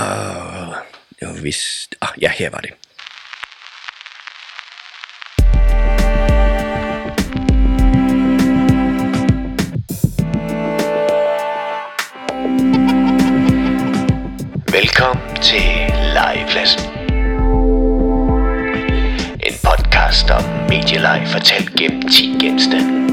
[0.00, 0.74] Ah, Og
[1.20, 1.94] det var vist...
[2.00, 2.70] Ah, ja, her var det.
[14.72, 15.62] Velkommen til
[16.14, 16.82] Legepladsen.
[19.40, 23.09] En podcast om medieleje fortalt gennem 10 genstande.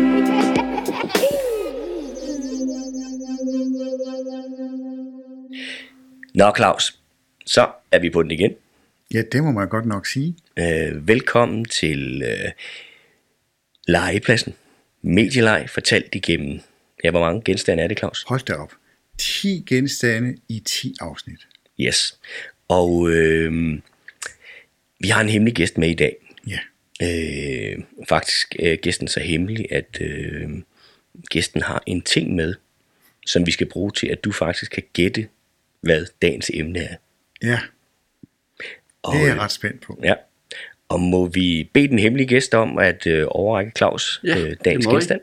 [6.38, 7.00] Nå Claus,
[7.46, 8.56] så er vi på den igen.
[9.14, 10.36] Ja, det må man godt nok sige.
[10.60, 12.52] Øh, velkommen til øh,
[13.88, 14.54] Legepladsen.
[15.02, 16.60] Medieleg fortalt igennem...
[17.04, 18.26] Ja, hvor mange genstande er det, Claus?
[18.28, 18.74] Hold da op.
[19.18, 21.48] 10 genstande i 10 afsnit.
[21.80, 22.20] Yes.
[22.68, 23.80] Og øh,
[25.00, 26.16] vi har en hemmelig gæst med i dag.
[26.48, 26.60] Ja.
[27.02, 30.50] Øh, faktisk er gæsten så hemmelig, at øh,
[31.30, 32.54] gæsten har en ting med,
[33.26, 35.28] som vi skal bruge til, at du faktisk kan gætte,
[35.82, 36.96] hvad dagens emne er.
[37.42, 37.60] Ja,
[39.04, 40.00] Og, det er jeg ret spændt på.
[40.04, 40.14] Ja.
[40.90, 44.86] Og må vi bede den hemmelige gæst om at øh, overrække Claus Ja, øh, dagens
[44.88, 45.22] genstand?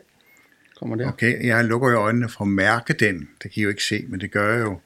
[0.79, 1.07] Kommer der.
[1.07, 3.29] Okay, jeg lukker jo øjnene for at mærke den.
[3.43, 4.79] Det kan I jo ikke se, men det gør jeg jo.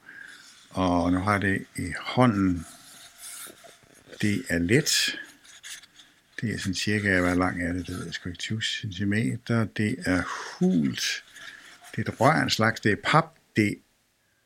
[0.70, 2.66] Og nu har jeg det i hånden.
[4.22, 5.20] Det er let.
[6.42, 7.88] Det er sådan cirka, hvor lang er det?
[7.88, 8.40] Det ved jeg sgu ikke.
[8.40, 9.14] 20 cm.
[9.78, 10.24] Det er
[10.60, 11.24] hult.
[11.96, 12.82] Det er et rør en slags.
[12.82, 13.26] Det er pap.
[13.56, 13.76] Det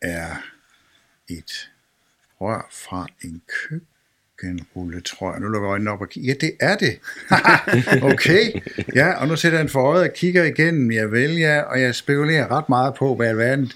[0.01, 0.35] er
[1.29, 1.69] et
[2.41, 5.41] rør fra en køkkenrulle, tror jeg.
[5.41, 6.33] Nu lukker jeg øjnene op og kigger.
[6.33, 6.99] Ja, det er det.
[8.13, 8.61] okay.
[8.95, 10.91] Ja, og nu sætter jeg en for øjet og kigger igennem.
[10.91, 13.71] Jeg vælger, og jeg spekulerer ret meget på, hvad alverden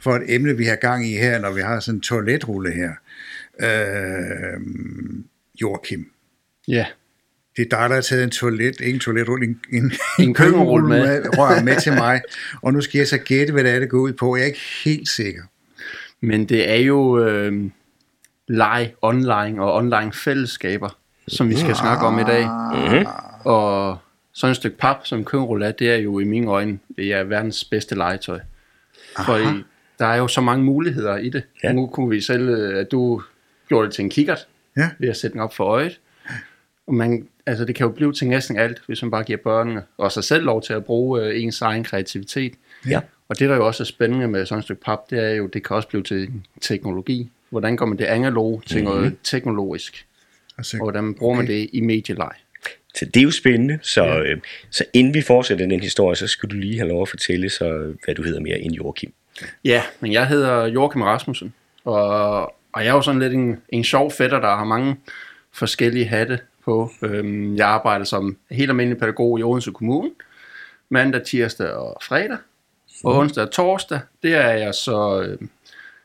[0.00, 2.92] for et emne, vi har gang i her, når vi har sådan en toiletrulle her.
[3.60, 4.60] Øh,
[5.62, 6.10] Joachim.
[6.68, 6.86] Ja.
[7.56, 10.34] Det er dig, der har taget en toilet, ikke en toiletrulle, en, en, En en
[10.34, 11.00] køkkenrulle med.
[11.22, 12.20] med, rør med til mig.
[12.62, 14.36] Og nu skal jeg så gætte, hvad det er, det går ud på.
[14.36, 15.42] Jeg er ikke helt sikker.
[16.22, 17.70] Men det er jo øh,
[18.48, 22.44] leg online og online fællesskaber, som vi skal snakke om i dag.
[22.44, 23.06] Mm-hmm.
[23.44, 23.98] Og
[24.32, 27.22] sådan et stykke pap, som køkkenrulle er, det er jo i mine øjne det er
[27.22, 28.40] verdens bedste legetøj.
[29.26, 29.38] For
[29.98, 31.42] der er jo så mange muligheder i det.
[31.62, 31.68] Ja.
[31.68, 31.74] Ja.
[31.74, 33.22] Nu kunne vi selv, øh, at du
[33.68, 34.46] gjorde det til en kikkert,
[34.76, 34.90] Ja.
[34.98, 36.00] ved at sætte den op for øjet.
[36.86, 39.82] Og man, altså det kan jo blive til næsten alt, hvis man bare giver børnene
[39.98, 42.52] og sig selv lov til at bruge øh, ens egen kreativitet.
[42.88, 43.00] Ja.
[43.28, 45.46] Og det, der jo også er spændende med sådan et stykke pap, det er jo,
[45.46, 47.30] det kan også blive til teknologi.
[47.50, 48.96] Hvordan går man det analoge til mm-hmm.
[48.96, 50.06] noget teknologisk?
[50.58, 52.32] Altså, Og hvordan bruger man det i medieleg?
[52.94, 53.78] Så det er jo spændende.
[53.82, 54.20] Så, ja.
[54.20, 54.40] øh,
[54.70, 57.92] så inden vi fortsætter den historie, så skal du lige have lov at fortælle, så,
[58.04, 59.12] hvad du hedder mere end Joachim.
[59.64, 61.54] Ja, men jeg hedder Joachim Rasmussen,
[61.84, 62.42] og,
[62.72, 64.96] og jeg er jo sådan lidt en, en sjov fætter, der har mange
[65.52, 66.92] forskellige hatte på.
[67.02, 70.10] Øhm, jeg arbejder som helt almindelig pædagog i Odense Kommune,
[70.88, 72.38] mandag, tirsdag og fredag.
[73.04, 75.38] Og onsdag og torsdag, det er jeg så, øh,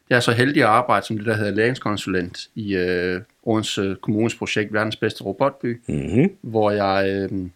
[0.10, 4.36] jeg er så heldig at arbejde som det, der hedder læringskonsulent i øh, Odense Kommunes
[4.36, 6.30] projekt Verdens Bedste Robotby, Mm-hmm.
[6.42, 7.50] hvor jeg øh,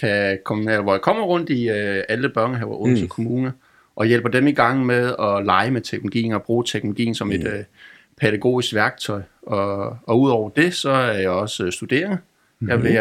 [0.00, 3.08] kan komme, eller hvor jeg kommer rundt i øh, alle børnehaver i Odense mm.
[3.08, 3.52] Kommune
[3.96, 7.46] og hjælper dem i gang med at lege med teknologien og bruge teknologien som et
[7.46, 7.64] øh,
[8.20, 9.22] pædagogisk værktøj.
[9.42, 12.18] Og, og udover det, så er jeg også øh, studerende.
[12.60, 12.94] Jeg er ved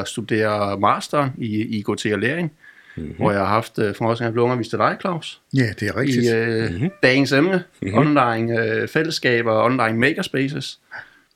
[0.00, 2.52] at studere masteren i IKT og læring,
[2.96, 3.14] mm-hmm.
[3.16, 5.88] hvor jeg har haft øh, for også at blive undervist af dig, Claus, ja, det
[5.88, 6.24] er rigtigt.
[6.24, 6.90] i øh, mm-hmm.
[7.02, 7.98] dagens emne, mm-hmm.
[7.98, 10.78] online øh, fællesskaber og online makerspaces,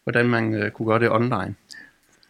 [0.04, 1.54] hvordan man øh, kunne gøre det online.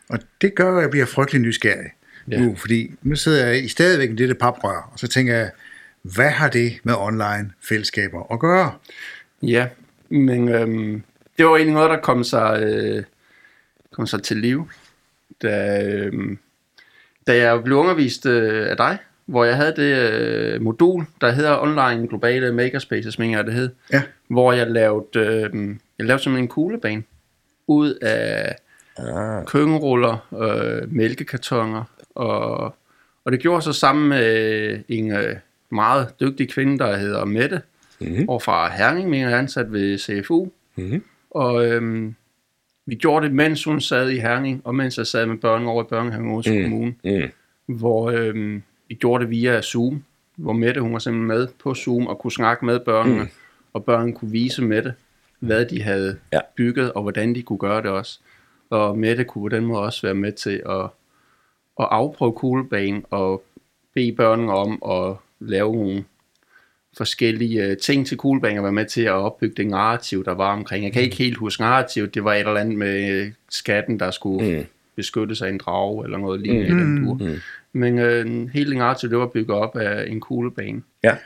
[0.09, 1.91] Og det gør, at jeg bliver frygtelig nysgerrig
[2.31, 2.41] Ja.
[2.41, 5.51] nu, fordi nu sidder jeg i stadigvæk i dette paprør, og så tænker jeg,
[6.03, 8.73] hvad har det med online fællesskaber at gøre?
[9.43, 9.69] Ja,
[10.09, 11.03] men øhm,
[11.39, 13.03] det var egentlig noget, der kom sig, øh,
[13.91, 14.69] kom sig til liv,
[15.43, 16.39] da, øhm,
[17.27, 21.59] da jeg blev undervist øh, af dig, hvor jeg havde det øh, modul, der hedder
[21.63, 25.69] Online Globale Makerspaces, mener jeg det hed, Ja, hvor jeg lavede, øh,
[25.99, 27.03] jeg lavede simpelthen en kuglebane
[27.67, 28.55] ud af
[28.99, 29.45] Ah.
[29.47, 31.85] køkkenruller, øh, mælkekartoner,
[32.15, 32.75] og,
[33.25, 35.37] og det gjorde så sammen med en øh,
[35.71, 37.61] meget dygtig kvinde, der hedder Mette,
[38.01, 38.29] Mm-hmm.
[38.29, 40.49] og fra Herning, mener jeg, ansat ved CFU.
[40.77, 41.05] Mm-hmm.
[41.31, 42.15] Og øhm,
[42.87, 45.83] vi gjorde det, mens hun sad i Herning, og mens jeg sad med børn over
[45.85, 46.63] i børnehaven Odense Mm.
[46.63, 46.95] Kommune,
[47.69, 47.77] Mm.
[47.79, 50.05] hvor øhm, vi gjorde det via Zoom,
[50.37, 53.29] hvor Mette, hun var simpelthen med på Zoom og kunne snakke med børnene, mm.
[53.73, 54.95] og børnene kunne vise Mette,
[55.39, 56.41] hvad de havde Ja.
[56.57, 58.19] bygget, og hvordan de kunne gøre det også.
[58.71, 60.81] Og Mette kunne på den måde også være med til at,
[61.81, 63.43] at afprøve kuglebanen og
[63.95, 66.05] bede børnene om at lave nogle
[66.97, 70.53] forskellige øh, ting til kuglebanen og være med til at opbygge det narrativ, der var
[70.53, 70.85] omkring.
[70.85, 72.15] Jeg kan ikke helt huske narrativet.
[72.15, 74.65] Det var et eller andet med øh, skatten, der skulle Mm.
[74.99, 77.19] Beskytte sig af en drage eller noget lignende mm.
[77.19, 77.29] den.
[77.29, 77.37] Mm.
[77.73, 80.83] Men øh, hele narrativ, det var bygget op af en kuglebane.
[81.05, 81.17] Ja.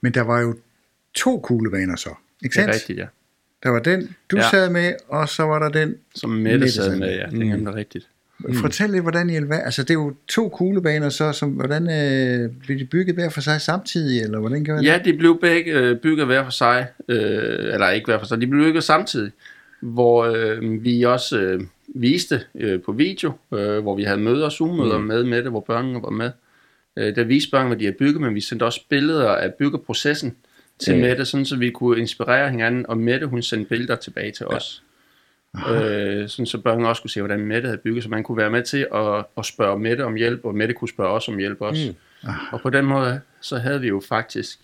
[0.00, 0.56] men der var jo
[1.14, 2.08] to kuglebaner så,
[2.44, 2.74] ikke Det er sandt?
[2.74, 3.06] rigtigt, ja.
[3.62, 4.42] Der var den, du Ja.
[4.50, 5.94] sad med, og så var der den.
[6.14, 7.08] som Mette Mette sad med, med.
[7.08, 8.08] ja, det er nemlig rigtigt.
[8.38, 8.54] Mm.
[8.54, 9.56] Fortæl lidt, hvordan I alver...
[9.58, 13.40] Altså, det er jo to kuglebaner, så som, hvordan øh, blev de bygget hver for
[13.40, 17.72] sig samtidig, eller hvordan gør Ja, de blev begge øh, bygget hver for sig, øh,
[17.74, 19.32] eller ikke hver for sig, de blev bygget samtidig,
[19.80, 21.60] hvor øh, vi også øh,
[21.94, 25.04] viste øh, på video, øh, hvor vi havde møder, Zoom-møder mm.
[25.04, 26.30] med Mette, hvor børnene var med.
[26.96, 30.36] Øh, der viste børnene, hvad de havde bygget, men vi sendte også billeder af byggeprocessen
[30.78, 31.00] til mm.
[31.00, 34.82] Mette, sådan så vi kunne inspirere hinanden, og Mette hun sendte billeder tilbage til os.
[35.56, 38.50] Øh, sådan så børnene også kunne se, hvordan Mette havde bygget, så man kunne være
[38.50, 41.60] med til at, at spørge Mette om hjælp, og Mette kunne spørge os om hjælp
[41.60, 41.94] også.
[42.24, 42.30] Mm.
[42.52, 44.58] Og på den måde, så havde vi jo faktisk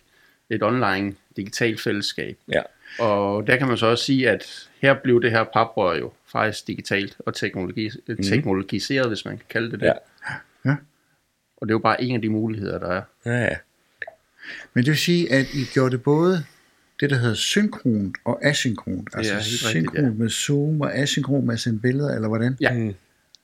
[0.51, 2.39] et online digitalt fællesskab.
[2.53, 2.63] Ja.
[2.99, 6.67] Og der kan man så også sige, at her blev det her paprør jo faktisk
[6.67, 7.91] digitalt og teknologi,
[8.25, 9.87] teknologiseret, hvis man kan kalde det det.
[9.87, 9.93] Ja.
[10.65, 10.77] Ja.
[11.57, 13.03] Og det er jo bare en af de muligheder, der er.
[13.27, 13.57] Ja, ja.
[14.75, 16.45] Men det vil sige, at I gjorde det både
[17.01, 19.09] det, der hedder synkront og asynkront.
[19.15, 20.11] Altså rigtigt, synkront ja.
[20.13, 22.57] med Zoom og asynkront med at sende billeder, eller hvordan?
[22.61, 22.81] Ja, Mm.
[22.81, 22.95] mm.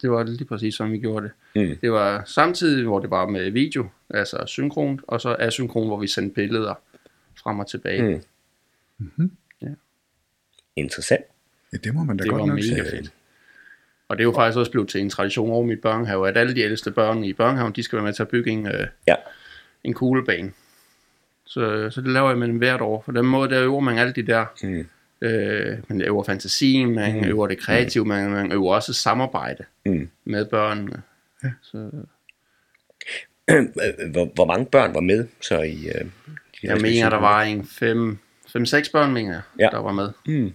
[0.03, 1.25] det var lige præcis sådan, vi gjorde
[1.55, 1.63] det.
[1.69, 1.77] Mm.
[1.81, 6.07] Det var samtidig, hvor det var med video, altså synkront, og så asynkron, hvor vi
[6.07, 6.75] sendte billeder
[7.43, 8.03] frem og tilbage.
[8.15, 8.23] Mm.
[9.17, 9.31] Mhm.
[10.77, 11.25] Interessant.
[11.73, 12.85] Ja, det må man da Det godt var nok mega sige.
[12.91, 13.13] fedt.
[14.09, 16.55] Og det er jo faktisk også blevet til en tradition over mit børnehave, at alle
[16.55, 19.15] de ældste børn i børnehaven, de skal være med til at bygge en, øh, Ja.
[19.85, 20.53] en kuglebane.
[21.47, 23.03] Så, så det laver jeg med dem hvert år.
[23.07, 24.47] På den måde, der øver man alt det der.
[24.63, 24.87] Mm.
[25.23, 27.25] Øh, man øver fantasien, man mm.
[27.25, 30.09] øver det kreative, man, man øver også samarbejde Mm.
[30.25, 31.03] med børnene.
[31.45, 31.51] Ja.
[31.63, 31.91] Så,
[34.13, 35.87] hvor, hvor mange børn var med så i...
[35.89, 36.09] Øh, de
[36.63, 37.65] jeg mener, der var en
[38.59, 39.69] 5-6 børn, mener jeg, Ja.
[39.73, 40.09] der var med.
[40.27, 40.53] Mm.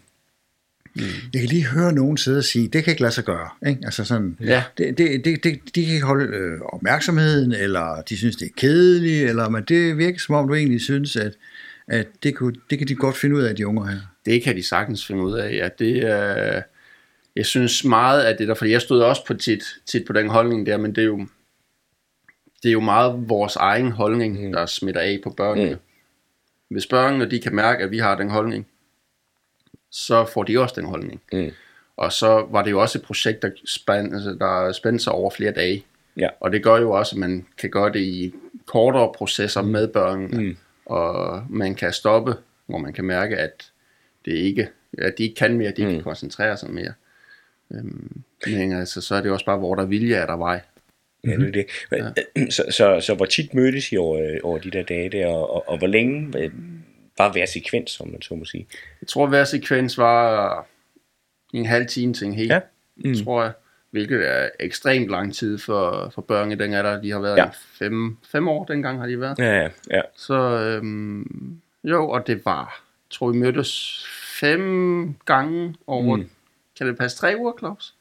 [1.34, 3.50] Jeg kan lige høre nogen sidde og sige, det kan ikke lade sig gøre.
[3.68, 3.81] Ikke?
[3.86, 4.63] Altså sådan, Ja.
[4.78, 8.51] det, det, det, det, de kan ikke holde øh, opmærksomheden, eller de synes, det er
[8.57, 11.34] kedeligt, eller, men det virker som om, du egentlig synes, at,
[11.88, 14.00] at det, kunne, det kan de godt finde ud af, de unger her.
[14.25, 15.54] Det kan de sagtens finde ud af.
[15.54, 16.62] Ja, det er,
[17.36, 20.30] jeg synes meget af det der, for jeg stod også på tit, tit på den
[20.30, 21.28] holdning der, men det er jo,
[22.63, 24.51] det er jo meget vores egen holdning, mm.
[24.51, 25.69] der smitter af på børnene.
[25.69, 25.80] Mm.
[26.69, 28.68] Hvis børnene de kan mærke, at vi har den holdning,
[29.92, 31.21] så får de også den holdning.
[31.33, 31.51] Mm.
[31.98, 35.30] Og så var det jo også et projekt, der, spænd, altså, der spændte sig over
[35.30, 35.86] flere dage.
[36.18, 36.30] Ja.
[36.39, 38.33] Og det gør jo også, at man kan gøre det i
[38.66, 40.42] kortere processer med børnene.
[40.44, 40.57] Mm.
[40.86, 42.33] Og man kan stoppe,
[42.66, 43.72] hvor man kan mærke, at,
[44.25, 45.94] det ikke, at de ikke kan mere, de ikke Mm.
[45.94, 46.94] kan koncentrere sig mere.
[47.72, 50.62] Øhm, men altså, så er det også bare, hvor der vilje er der vej.
[51.27, 51.66] Ja, det er det.
[52.36, 55.54] Men, så, så, så hvor tit mødtes I over, over de der dage der, og,
[55.56, 56.51] og, og hvor længe øh,
[57.18, 58.68] var hver sekvens, som man så må sige?
[59.01, 60.66] Jeg tror, hver sekvens var
[61.54, 62.60] en halv time til en hel, Ja.
[62.95, 63.16] mm.
[63.24, 63.51] tror jeg.
[63.92, 67.01] Hvilket er ekstremt lang tid for, for børn i den alder.
[67.01, 67.45] De har været Ja.
[67.80, 69.39] fem, fem år, dengang har de været.
[69.39, 70.01] Ja, ja, ja.
[70.15, 72.60] Så øhm, jo, og det var,
[73.10, 74.06] jeg tror vi mødtes
[74.39, 76.22] fem gange over, Mm.
[76.22, 76.30] mm.
[76.77, 77.94] kan det passe tre uger, Claus?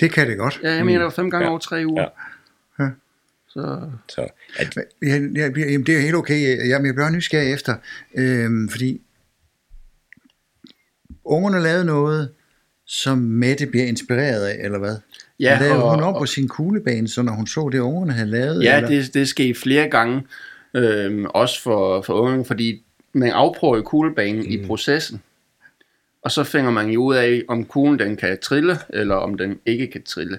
[0.00, 0.60] Det kan det godt.
[0.62, 1.50] Ja, jeg mener, det var fem gange ja.
[1.50, 2.02] over tre uger.
[2.02, 2.08] Ja.
[3.48, 4.26] Så Så,
[4.56, 6.68] at, Ja, ja, jamen, det er helt okay.
[6.68, 7.76] Jamen, jeg bliver nysgerrig efter,
[8.14, 9.00] øhm, fordi
[11.24, 12.30] ungerne lavede noget,
[12.86, 14.96] som Mette bliver inspireret af, eller hvad?
[15.40, 18.12] ja, lavede og, hun op og, på sin kuglebane, så når hun så det, ungerne
[18.12, 18.64] havde lavet?
[18.64, 18.88] ja eller?
[18.88, 20.22] det, det skete flere gange,
[20.74, 24.50] øhm, også for, for unge, fordi man afprøver kuglebanen mm.
[24.50, 25.22] i processen.
[26.22, 29.58] Og så finder man jo ud af, om kuglen den kan trille, eller om den
[29.66, 30.38] ikke kan trille.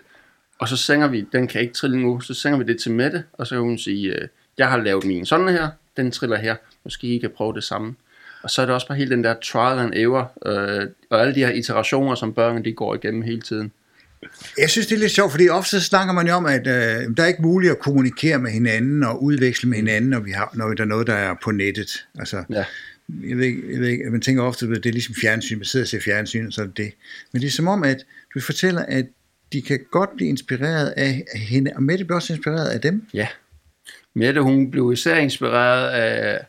[0.60, 3.24] Og så sænger vi, den kan ikke trille nu, så sænger vi det til Mette,
[3.34, 6.56] og så kan hun sige, øh, jeg har lavet min sådan her, den triller her,
[6.84, 7.96] måske I kan prøve det samme.
[8.44, 11.36] Og så er det også bare hele den der trial and error, øh, og alle
[11.36, 13.72] de her iterationer, som børnene de går igennem hele tiden.
[14.58, 17.24] Jeg synes, det er lidt sjovt, fordi ofte snakker man jo om, at øh, der
[17.24, 20.74] er ikke muligt at kommunikere med hinanden og udveksle med hinanden, når, vi har, når
[20.74, 22.06] der er noget, der er på nettet.
[22.20, 22.66] Altså, Ja.
[23.10, 25.88] jeg ved, jeg ved man tænker ofte, at det er ligesom fjernsyn, man sidder og
[25.88, 26.92] ser fjernsyn, og så er det det.
[27.32, 29.06] Men det er som om, at du fortæller, at
[29.54, 33.08] de kan godt blive inspireret af hende, og Mette bliver også inspireret af dem.
[33.14, 33.28] Ja.
[34.14, 36.46] Mette, hun blev især inspireret af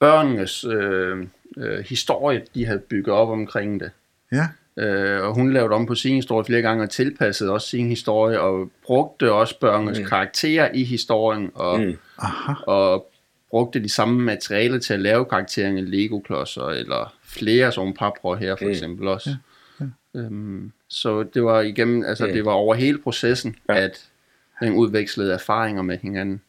[0.00, 3.90] børnenes øh, øh, historie, de havde bygget op omkring det.
[4.32, 7.88] Ja, Øh, og hun lavede om på sin historie flere gange og tilpassede også sin
[7.88, 10.04] historie og brugte også børnenes mm.
[10.04, 11.96] karakterer i historien og, Mm.
[12.18, 12.52] aha.
[12.66, 13.10] og
[13.50, 18.64] brugte de samme materialer til at lave karaktererne Lego-klodser eller flere sådan paprør her for
[18.64, 18.70] Mm.
[18.70, 19.30] eksempel også.
[19.80, 19.84] Ja.
[20.14, 20.20] Ja.
[20.20, 22.32] Øhm, så det var igennem, altså Mm.
[22.32, 23.80] det var over hele processen, Ja.
[23.80, 24.04] at
[24.60, 26.40] den udvekslede erfaringer med hinanden.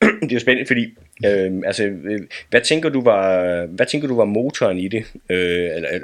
[0.22, 0.84] det er jo spændende, fordi
[1.26, 5.04] øh, altså, øh, hvad tænker du var, hvad tænker du var motoren i det?
[5.30, 6.00] Øh, eller,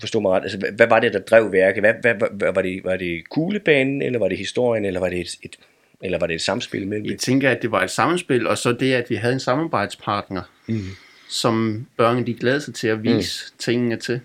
[0.00, 1.82] forstå mig ret, altså, hvad, hvad var det, der drev værket?
[1.82, 5.20] Hvad, hvad, hvad, var, det, var det kuglebanen, eller var det historien, eller var det
[5.20, 5.56] et, et
[6.02, 8.72] eller var det et samspil mellem Jeg tænker, at det var et sammenspil, og så
[8.72, 10.80] det, at vi havde en samarbejdspartner, Mm.
[11.28, 13.56] som børnene de glæder sig til at vise mm.
[13.58, 14.20] tingene til.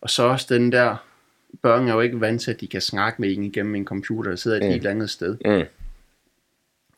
[0.00, 0.96] Og så også den der,
[1.62, 4.30] børn er jo ikke vant til, at de kan snakke med en igennem en computer,
[4.30, 4.68] der sidder et mm.
[4.68, 5.36] helt andet sted.
[5.44, 5.64] Mm.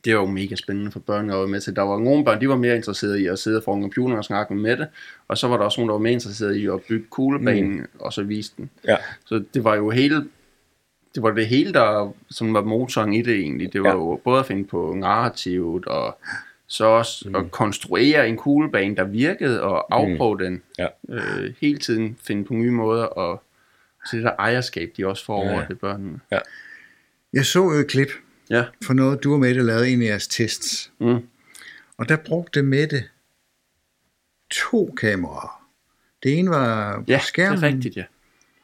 [0.05, 1.77] Det var jo mega spændende for børn at være med til.
[1.77, 4.55] Der var nogle børn, de var mere interesserede i at sidde foran computeren og snakke
[4.55, 4.87] med det,
[5.29, 7.87] og så var der også nogle, der var mere interesserede i at bygge kuglebanen mm.
[7.99, 8.71] og så vise den.
[8.85, 8.97] Ja.
[9.25, 10.25] Så det var jo hele
[11.15, 13.73] det var det hele, der som var motoren i det egentlig.
[13.73, 13.95] Det var Ja.
[13.95, 16.19] jo både at finde på narrativet, og
[16.67, 17.35] så også mm.
[17.35, 20.39] at konstruere en kuglebane, der virkede, og afprøve mm.
[20.39, 20.63] den.
[20.79, 20.87] Ja.
[21.09, 23.43] Øh, hele tiden finde på nye måder, og
[24.11, 25.67] så det der ejerskab, de også får Ja, over ja.
[25.69, 26.21] det børnene.
[27.33, 28.09] Jeg så jo et klip
[28.51, 28.65] Ja.
[28.85, 30.93] for noget, du og Mette lavede en af jeres tests.
[31.01, 31.19] Mm.
[31.99, 33.05] Og der brugte Mette
[34.51, 35.67] to kameraer.
[36.23, 38.05] Det ene var på Ja, skærmen, det er rigtigt, ja.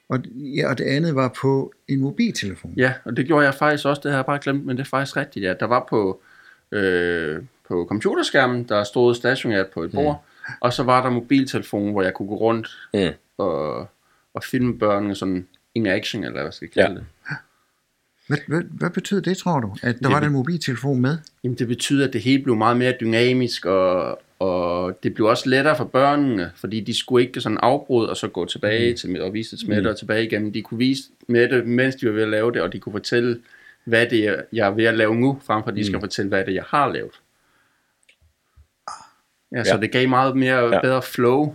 [0.08, 2.74] Og, ja, og det andet var på en mobiltelefon.
[2.76, 4.88] Ja, og det gjorde jeg faktisk også, det har jeg bare glemt, men det er
[4.88, 5.54] faktisk rigtigt, ja.
[5.60, 6.20] Der var på,
[6.72, 10.52] øh, på computerskærmen, der stod stationært på et bord, mm.
[10.60, 13.10] og så var der mobiltelefonen, hvor jeg kunne gå rundt Mm.
[13.38, 13.88] og,
[14.34, 16.94] og filme børnene sådan in action, eller hvad jeg skal kalde Ja.
[16.94, 17.04] det.
[18.28, 19.74] Hvad, hvad, hvad betyder det, tror du?
[19.82, 21.18] At der Jamen- var den mobiltelefon med?
[21.44, 25.48] Jamen det betyder, at det hele blev meget mere dynamisk, og, og det blev også
[25.48, 28.96] lettere for børnene, fordi de skulle ikke sådan afbryde og så gå tilbage mm.
[28.96, 30.54] til og vise det til Mette og tilbage igen.
[30.54, 33.40] De kunne vise Mette, mens de var ved at lave det, og de kunne fortælle,
[33.84, 36.28] hvad det er, jeg er ved at lave nu, frem for at de skal fortælle,
[36.28, 37.20] hvad det er, jeg har lavet.
[39.52, 39.80] Ja, så Ja.
[39.80, 40.80] det gav meget mere Ja.
[40.80, 41.54] bedre flow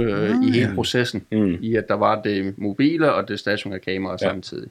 [0.00, 1.58] øh, i hele processen, Mm.
[1.62, 4.16] i at der var det mobile og det stationære kamera Ja.
[4.28, 4.68] samtidig.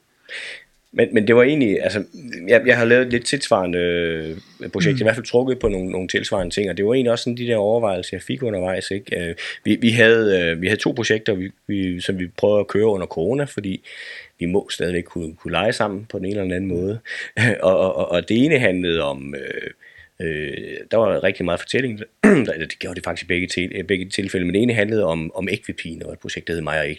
[0.95, 2.03] Men, men det var egentlig, altså,
[2.47, 5.01] jeg, jeg har lavet et lidt tilsvarende øh, projekt, mm.
[5.01, 7.37] i hvert fald trukket på nogle, nogle tilsvarende ting, og det var egentlig også sådan
[7.37, 8.91] de der overvejelser, jeg fik undervejs.
[8.91, 9.29] Ikke?
[9.29, 12.67] Øh, vi, vi, havde, øh, vi havde to projekter, vi, vi, som vi prøvede at
[12.67, 13.83] køre under corona, fordi
[14.39, 16.99] vi må stadigvæk kunne, kunne lege sammen på den ene eller anden måde.
[17.61, 19.35] og, og, og det ene handlede om...
[19.35, 19.71] Øh,
[20.23, 23.83] Øh, der var rigtig meget fortælling, eller det gjorde det faktisk i begge, til, øh,
[23.83, 26.79] begge tilfælde, men det ene handlede om, om Equipine, og et projekt, der hed mig
[26.79, 26.89] og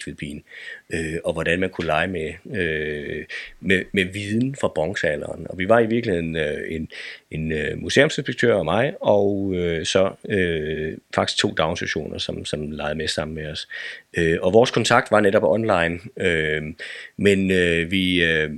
[0.93, 3.25] øh, og hvordan man kunne lege med, øh,
[3.61, 5.47] med, med viden fra bronzealderen.
[5.51, 6.89] Og vi var i virkeligheden øh, en,
[7.31, 12.95] en øh, museumsinspektør og mig, og øh, så øh, faktisk to daginstitutioner, som, som legede
[12.95, 13.69] med sammen med os.
[14.17, 16.63] Øh, og vores kontakt var netop online, øh,
[17.17, 18.25] men øh, vi...
[18.25, 18.51] Øh,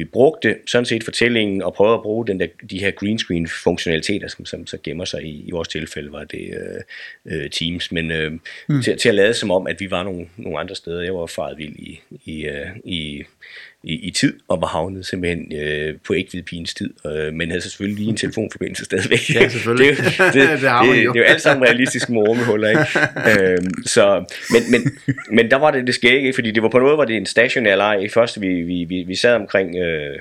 [0.00, 3.48] vi brugte sådan set fortællingen og prøvede at bruge den der, de her green screen
[3.48, 6.54] funktionaliteter, som, som så gemmer sig i, i vores tilfælde var det
[7.26, 8.32] øh, Teams, men øh,
[8.68, 8.82] mm.
[8.82, 11.02] til, til at lade som om, at vi var nogle, nogle andre steder.
[11.02, 13.24] Jeg var faret vild i, i, øh, i,
[13.82, 17.98] i, i tid og var havnet simpelthen øh, på ægtvedpigens tid, øh, men havde selvfølgelig
[17.98, 19.34] lige en telefonforbindelse stadigvæk.
[19.34, 19.96] Ja, selvfølgelig.
[19.96, 21.12] det, er jo- det, det, Det man det, jo.
[21.12, 22.82] det, er jo alt sammen realistiske mormehuller, ikke?
[23.52, 24.92] øhm, så, men, men,
[25.32, 26.32] men der var det det skægge, ikke?
[26.34, 28.10] fordi det var på noget, hvor det en stationær leg.
[28.14, 30.16] Først vi, vi, vi, vi sad omkring, øh,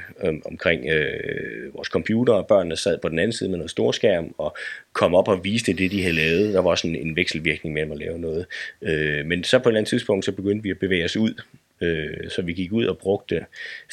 [0.46, 4.58] omkring øh, vores computer, og børnene sad på den anden side med noget storskærm, og
[4.94, 6.54] kom op og viste det, de havde lavet.
[6.54, 8.46] Der var sådan en vekselvirkning mellem at lave noget.
[8.82, 11.34] Øh, men så på et eller andet tidspunkt, så begyndte vi at bevæge os ud
[11.82, 13.46] Øh, så vi gik ud og brugte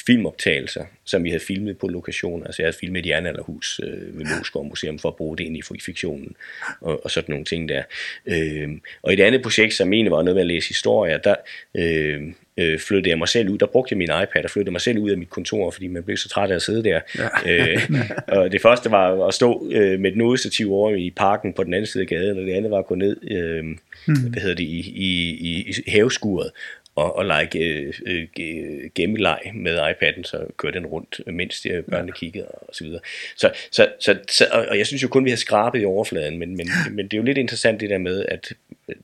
[0.05, 2.45] filmoptagelser, som vi havde filmet på lokationer.
[2.45, 5.57] Altså jeg havde filmet et jernalderhus øh, ved Moskov Museum for at bruge det ind
[5.57, 6.35] i fiktionen
[6.81, 7.83] og, og sådan nogle ting der.
[8.25, 8.69] Øh,
[9.01, 11.35] og i det andet projekt, som egentlig var noget med at læse historier, der
[11.75, 12.21] øh,
[12.57, 13.57] øh, flyttede jeg mig selv ud.
[13.57, 16.03] Der brugte jeg min iPad og flyttede mig selv ud af mit kontor, fordi man
[16.03, 16.99] blev så træt af at sidde der.
[17.17, 17.73] Ja.
[17.73, 17.91] Øh,
[18.37, 21.73] og det første var at stå øh, med et nodestativ over i parken på den
[21.73, 24.29] anden side af gaden, og det andet var at gå ned øh, mm.
[24.31, 26.51] hvad hedder det, i, i, i, i haveskuret
[26.97, 31.83] og, og lege øh, øh, ge- gemmeleg med iPad'en, så kørte den rundt, mens de
[31.91, 32.99] børnene kiggede og så videre.
[33.35, 36.57] Så, så, så, så, og jeg synes jo kun, vi har skrabet i overfladen, men,
[36.57, 38.53] men, men det er jo lidt interessant det der med, at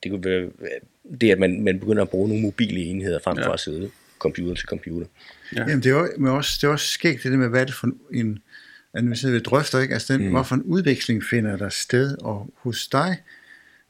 [0.03, 0.49] det, kunne være,
[1.21, 3.53] det at man, man begynder at bruge nogle mobile enheder frem for Ja.
[3.53, 5.07] at sidde computer til computer.
[5.55, 5.61] Ja.
[5.61, 7.65] Jamen, det er, jo, men også, det er også skægt det der med, hvad er
[7.65, 8.39] det for en,
[8.93, 9.93] at vi sidder ved drøfter, ikke?
[9.93, 10.31] Altså, den, mm.
[10.31, 13.17] hvorfor en udveksling finder der sted, og hos dig,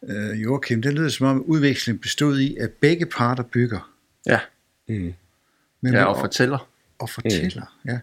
[0.09, 3.92] øh, Joachim, det lyder som om, at udvekslingen bestod i, at begge parter bygger.
[4.25, 4.39] Ja,
[4.87, 5.13] Mm.
[5.81, 6.69] Men ja og fortæller.
[6.99, 7.75] og fortæller.
[7.83, 7.89] Mm.
[7.91, 7.99] Ja.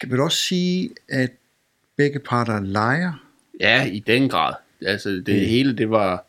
[0.00, 1.30] Kan du også sige, at
[1.96, 3.12] begge parter leger?
[3.60, 4.54] Ja, i den grad.
[4.86, 5.48] Altså det mm.
[5.48, 6.24] hele, det var,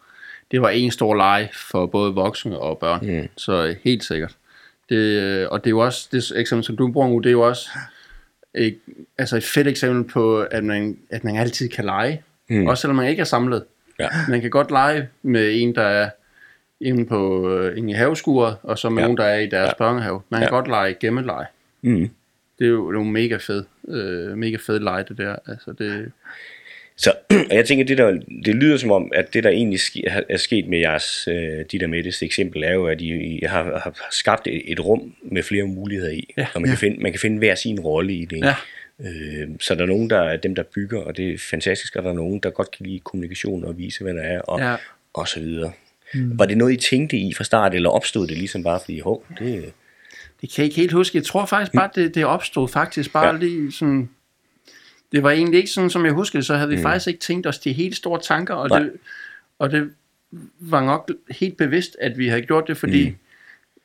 [0.51, 3.19] det var en stor leg for både voksne og børn.
[3.21, 3.27] Mm.
[3.37, 4.35] Så helt sikkert.
[4.89, 7.31] Det, øh, og det er jo også, det eksempel, som du bruger nu, det er
[7.31, 7.69] jo også
[8.53, 8.79] et,
[9.17, 12.23] altså et fedt eksempel på, at man, at man altid kan lege.
[12.49, 12.67] Mm.
[12.67, 13.63] Også selvom man ikke er samlet.
[13.99, 14.07] Ja.
[14.29, 16.09] Man kan godt lege med en, der er
[16.81, 19.01] inde, på, øh, inde i haveskuret, og så med Ja.
[19.01, 19.05] ja.
[19.07, 19.65] nogen, der er i deres Ja.
[19.65, 19.73] ja.
[19.77, 20.21] børnehave.
[20.29, 20.55] Man kan Ja.
[20.55, 21.45] godt lege gemmeleje.
[21.81, 22.09] Mm.
[22.59, 25.35] Det er jo, det jo mega fed, øh, mega fed leg, det der.
[25.47, 26.11] Altså det,
[26.99, 27.13] Så
[27.49, 29.79] og jeg tænker, det, der, det lyder som om, at det der egentlig
[30.29, 33.63] er- sket med jeres, øh, de der Mettes eksempel, er jo, at I, I har,
[33.63, 36.47] har skabt et, et rum med flere muligheder i, Ja.
[36.55, 38.37] og man, kan finde, man kan finde hver sin rolle i det.
[38.43, 38.55] Ja.
[38.99, 42.03] Øh, så der er nogen, der er dem, der bygger, og det er fantastisk, og
[42.03, 44.75] der er nogen, der godt kan lide kommunikation og vise, hvad der er, og, Ja.
[45.13, 45.71] og så videre.
[46.13, 46.39] Mm.
[46.39, 49.25] Var det noget, I tænkte i fra start, eller opstod det ligesom bare fordi, hov,
[49.39, 49.73] det...
[50.41, 51.17] Det kan jeg ikke helt huske.
[51.17, 53.37] Jeg tror faktisk bare, det, det opstod faktisk bare Ja.
[53.37, 54.09] lige sådan...
[55.11, 56.81] Det var egentlig ikke sådan, som jeg husker så havde vi mm.
[56.81, 58.79] faktisk ikke tænkt os de helt store tanker, og Nej.
[58.79, 58.91] det,
[59.59, 59.89] og det
[60.59, 63.15] var nok helt bevidst, at vi havde gjort det, fordi mm.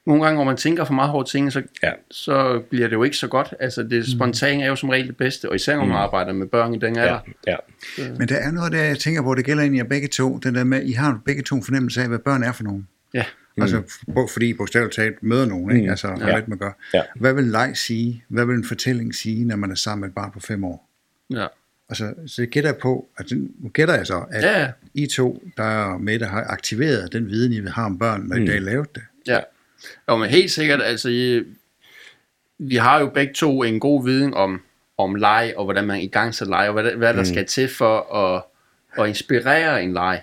[0.07, 1.91] Nogle gange, når man tænker for meget over ting, så, Ja.
[2.11, 3.55] så bliver det jo ikke så godt.
[3.61, 6.47] Altså, det spontane er jo som regel det bedste, og især når man arbejder med
[6.47, 7.19] børn i den alder.
[7.47, 7.57] Ja,
[7.99, 8.11] ja.
[8.19, 10.39] Men der er noget der, jeg tænker på, det gælder egentlig jer begge to.
[10.39, 12.89] Den der med, I har begge to en fornemmelse af, hvad børn er for nogen.
[13.15, 13.25] Ja.
[13.57, 13.63] Mm.
[13.63, 13.83] Altså,
[14.13, 15.91] for- fordi I bogstaveligt talt møder nogen, ikke?
[15.91, 16.37] Altså, har Ja.
[16.37, 16.73] lidt med at gøre.
[16.95, 17.03] Ja.
[17.17, 18.25] Hvad vil leg sige?
[18.29, 20.89] Hvad vil en fortælling sige, når man er sammen med et barn på fem år?
[21.31, 21.47] ja.
[21.89, 24.71] Altså, så det gætter jeg på, altså, nu gætter jeg så, at Ja.
[24.95, 28.37] I to, der er med, der har aktiveret den viden, I har om børn, når
[28.37, 29.03] I dag lavede det.
[29.27, 29.41] Ja,
[30.09, 31.09] jo, men helt sikkert, altså,
[32.59, 34.63] vi har jo begge to en god viden om,
[34.99, 37.25] om leg, og hvordan man i gang sætter leg, og hvad, der- hvad der mm.
[37.25, 38.43] skal til for at,
[38.99, 40.23] at inspirere en leg.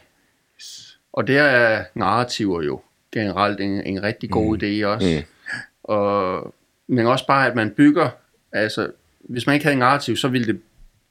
[1.13, 4.63] Og der er narrativer jo generelt en, en rigtig god mm.
[4.63, 5.07] idé også.
[5.07, 5.23] Mm.
[5.83, 6.53] Og,
[6.87, 8.09] men også bare, at man bygger,
[8.51, 10.61] altså, hvis man ikke havde en narrativ, så ville det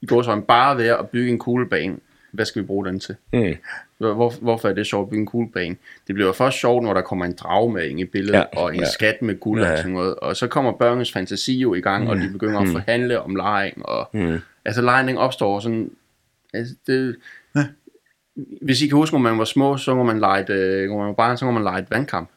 [0.01, 1.97] i går så bare være at bygge en kuglebane.
[2.33, 3.17] Hvad skal vi bruge den til?
[3.33, 3.55] Mm.
[3.99, 5.77] Hvor, hvorfor er det sjovt at bygge en kuglebane?
[6.07, 8.45] Det bliver jo først sjovt, når der kommer en drag med ind i billedet, Ja,
[8.61, 8.91] og en ja.
[8.91, 9.73] skat med guld Ja.
[9.73, 10.15] og sådan noget.
[10.15, 13.73] Og så kommer børnenes fantasi jo i gang, og de begynder at forhandle om lejen.
[13.85, 14.39] Og, Mm.
[14.65, 15.91] Altså den opstår sådan...
[16.55, 17.17] Altså, det,
[17.57, 17.65] Ja.
[18.63, 20.99] Hvis I kan huske, når man var små, så må man lege et, øh, når
[20.99, 22.29] man var barn, så må man lege et vandkamp.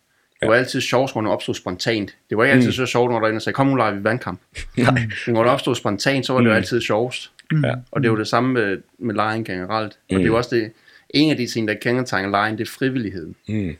[0.42, 2.16] Det var altid sjovt, når det opstod spontant.
[2.30, 3.94] Det var ikke altid så sjovt, når der var en, der sagde, kom nu leger
[3.96, 4.42] vi vandkamp.
[4.78, 7.32] Men når det opstod spontant, så var det jo altid sjovest.
[7.64, 7.74] Ja.
[7.92, 9.94] Og det er jo det samme med, med lejen generelt.
[10.12, 10.72] Og det er jo også det,
[11.14, 13.36] en af de ting, der kendetegner lejen, det er frivilligheden.
[13.48, 13.76] Mm.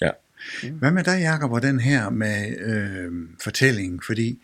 [0.00, 0.10] Ja.
[0.72, 3.12] Hvad med dig, Jacob, og den her med øh,
[3.42, 4.00] fortællingen?
[4.06, 4.38] Fordi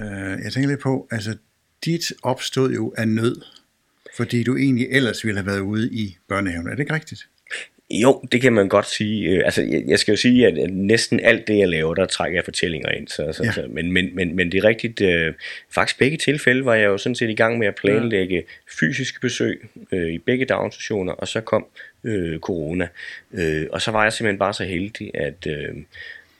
[0.00, 1.36] øh, jeg tænker lidt på, altså
[1.84, 3.42] dit opstod jo af nød,
[4.16, 6.66] fordi du egentlig ellers ville have været ude i børnehaven.
[6.66, 7.28] Er det ikke rigtigt?
[7.92, 9.28] Jo, det kan man godt sige.
[9.30, 12.36] Øh, Altså, jeg, jeg skal jo sige, at næsten alt det, jeg laver, der trækker
[12.38, 13.08] jeg fortællinger ind.
[13.08, 13.52] Så, så, Ja.
[13.52, 15.00] så, men, men, men, men det er rigtigt.
[15.00, 15.34] Øh,
[15.70, 18.44] faktisk begge tilfælde var jeg jo sådan set i gang med at planlægge
[18.78, 21.66] fysiske besøg øh, i begge daginstitutioner, og så kom
[22.04, 22.88] øh, corona.
[23.34, 25.46] Øh, og så var jeg simpelthen bare så heldig, at...
[25.46, 25.68] Øh,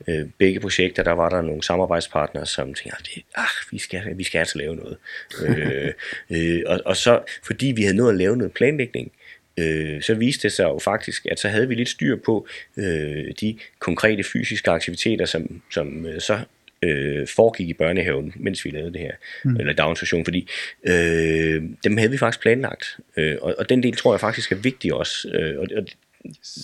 [0.09, 4.25] øh, begge projekter, der var der nogle samarbejdspartnere, som tænkte, "Ah, ah, vi, skal, vi
[4.25, 4.97] skal altså lave noget.
[5.47, 5.93] øh,
[6.31, 9.12] øh, og, og så, fordi vi havde nået at lave noget planlægning,
[9.57, 13.33] øh, så viste det sig jo faktisk, at så havde vi lidt styr på øh,
[13.41, 16.38] de konkrete fysiske aktiviteter, som, som øh, så
[16.83, 19.12] øh, foregik i børnehaven, mens vi lavede det her,
[19.45, 19.57] mm.
[19.57, 20.49] eller daginstitution, fordi
[20.85, 24.57] øh, dem havde vi faktisk planlagt, øh, og, og den del tror jeg faktisk er
[24.57, 25.85] vigtig også, øh, og, og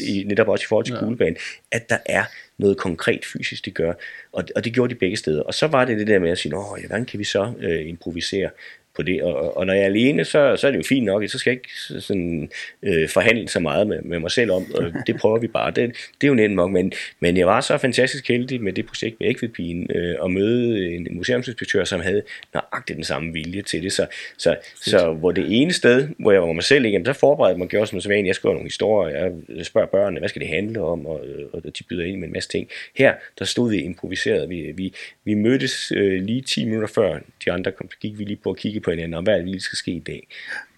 [0.01, 1.01] i, netop også i forhold til ja.
[1.01, 1.37] kuglebanen,
[1.73, 2.25] at der er
[2.59, 3.93] noget konkret fysisk, det gør.
[4.33, 5.43] Og, og det gjorde de begge steder.
[5.43, 7.53] Og så var det det der med at sige, Nå, ja, hvordan kan vi så
[7.61, 8.51] øh, improvisere
[8.99, 9.23] på det?
[9.23, 11.51] Og, og- når jeg er alene, så, så er det jo fint nok, så skal
[11.51, 12.51] jeg ikke sådan,
[12.83, 15.71] øh, forhandle så meget med, med mig selv om, og det prøver vi bare.
[15.71, 15.89] Det,
[16.21, 19.21] det er jo nemt nok, men, men jeg var så fantastisk heldig med det projekt
[19.21, 22.23] med Ekvidpigen, øh, at møde en museumsinspektør, som havde
[22.55, 23.93] nøjagtigt den samme vilje til det.
[23.93, 24.07] Så,
[24.39, 27.69] så, så hvor det ene sted, hvor jeg var mig selv, jamen, der forberedte mig,
[27.69, 30.81] gjorde som så vanligt, jeg skriver nogle historier, jeg spørger børnene, hvad skal det handle
[30.83, 31.21] om, og,
[31.53, 32.69] og de byder ind med en masse ting.
[32.97, 34.49] Her, der stod vi improviseret.
[34.49, 38.25] Vi, vi, vi mødtes øh, lige 10 minutter før de andre kom, så gik vi
[38.25, 40.29] lige på at kigge på hinanden, og hvad er det lige skal ske i dag.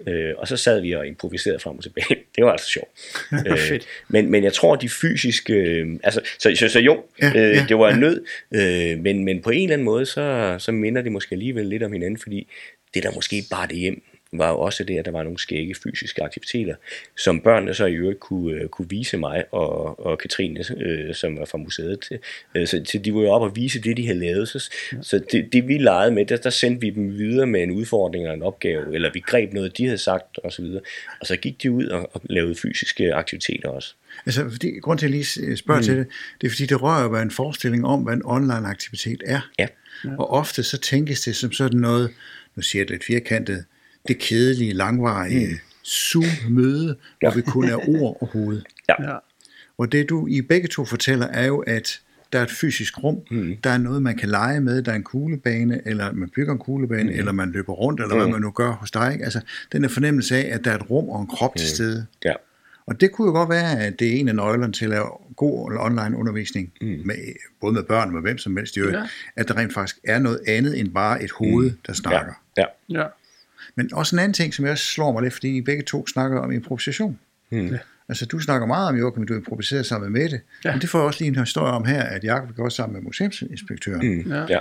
[0.07, 2.17] Øh, og så sad vi og improviserede frem og tilbage.
[2.37, 2.91] Det var altså sjovt.
[3.49, 5.53] øh, men, men jeg tror, de fysiske...
[5.53, 9.25] Øh, altså, så, så, så jo, Ja, øh, ja, det var en nød, øh, men,
[9.25, 12.19] men på en eller anden måde, så, så minder det måske alligevel lidt om hinanden,
[12.19, 12.49] fordi
[12.95, 15.75] det der måske bare det hjem, var jo også det, at der var nogle skægge
[15.75, 16.75] fysiske aktiviteter,
[17.17, 21.39] som børnene så i øvrigt kunne, øh, kunne vise mig og, og Katrine, øh, som
[21.39, 22.01] var fra museet.
[22.01, 22.19] Til.
[22.55, 24.49] Øh, så, så de var jo op og vise det, de havde lavet.
[24.49, 24.71] Så,
[25.03, 28.25] så det, det vi legede med, der, der sendte vi dem videre med en udfordring
[28.25, 30.65] eller en opgave, eller vi greb noget, de havde sagt osv.
[30.65, 30.83] Og,
[31.21, 33.95] og så gik de ud og, og lavede fysiske aktiviteter også.
[34.27, 35.85] Altså, fordi, grund til, at jeg lige spørger mm.
[35.85, 36.07] til det,
[36.41, 39.41] det er fordi, det rører ved en forestilling om, hvad en online aktivitet er.
[39.59, 39.67] Ja.
[40.19, 42.11] Og ofte så tænkes det som sådan noget,
[42.57, 43.65] nu siger jeg det lidt firkantet,
[44.09, 45.59] det kedelige, langvarige mm.
[45.87, 47.29] Zoom-møde, ja.
[47.29, 48.63] hvor vi kun er ord og hoved.
[48.89, 48.95] Ja.
[49.79, 52.01] Og det du i begge to fortæller, er jo, at
[52.33, 53.57] der er et fysisk rum, mm.
[53.65, 56.59] der er noget, man kan lege med, der er en kuglebane, eller man bygger en
[56.59, 57.19] kuglebane, mm.
[57.19, 58.21] eller man løber rundt, eller mm.
[58.21, 59.13] hvad man nu gør hos dig.
[59.13, 59.25] Ikke?
[59.25, 59.41] Altså,
[59.73, 61.59] den er fornemmelse af, at der er et rum og en krop mm.
[61.59, 62.07] til stede.
[62.25, 62.35] Ja.
[62.87, 65.03] Og det kunne jo godt være, at det er en af nøglerne til at
[65.37, 67.01] god online undervisning, mm.
[67.05, 67.17] med,
[67.61, 69.01] både med børn og med hvem som helst øvrigt, ja.
[69.01, 69.07] Ja.
[69.37, 71.77] at der rent faktisk er noget andet end bare et hoved, mm.
[71.87, 72.33] der snakker.
[72.57, 72.65] Ja.
[72.89, 73.07] Ja.
[73.81, 76.07] Men også en anden ting, som jeg også slår mig lidt, fordi I begge to
[76.07, 77.19] snakker om improvisation.
[77.51, 77.79] Mm.
[78.09, 80.41] Altså, du snakker meget om, Joachim, du improviserer sammen med Mette.
[80.65, 80.69] Ja.
[80.69, 80.75] Ja.
[80.75, 83.03] Men det får jeg også lige en historie om her, at Jacob gjorde sammen med
[83.03, 84.09] museumsinspektøren.
[84.09, 84.31] Mm.
[84.31, 84.37] Ja.
[84.39, 84.47] Ja.
[84.49, 84.59] ja.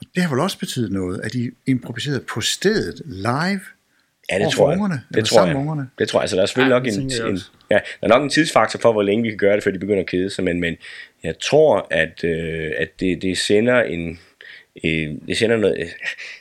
[0.00, 3.60] Og det har vel også betydet noget, at I improviserede på stedet, live,
[4.30, 4.78] Ja, det tror jeg.
[4.78, 5.56] ungerne, Det tror jeg.
[5.56, 5.88] ungerne?
[5.98, 6.22] Det tror jeg.
[6.22, 6.86] Altså, der er selvfølgelig Ja, nok
[7.26, 7.38] en, en,
[7.70, 9.78] ja, der er nok en tidsfaktor for, hvor længe vi kan gøre det, før de
[9.78, 10.76] begynder at kede sig, men, men
[11.22, 14.18] jeg tror, at, øh, at det, det sender en,
[14.84, 15.76] øh, det sender noget,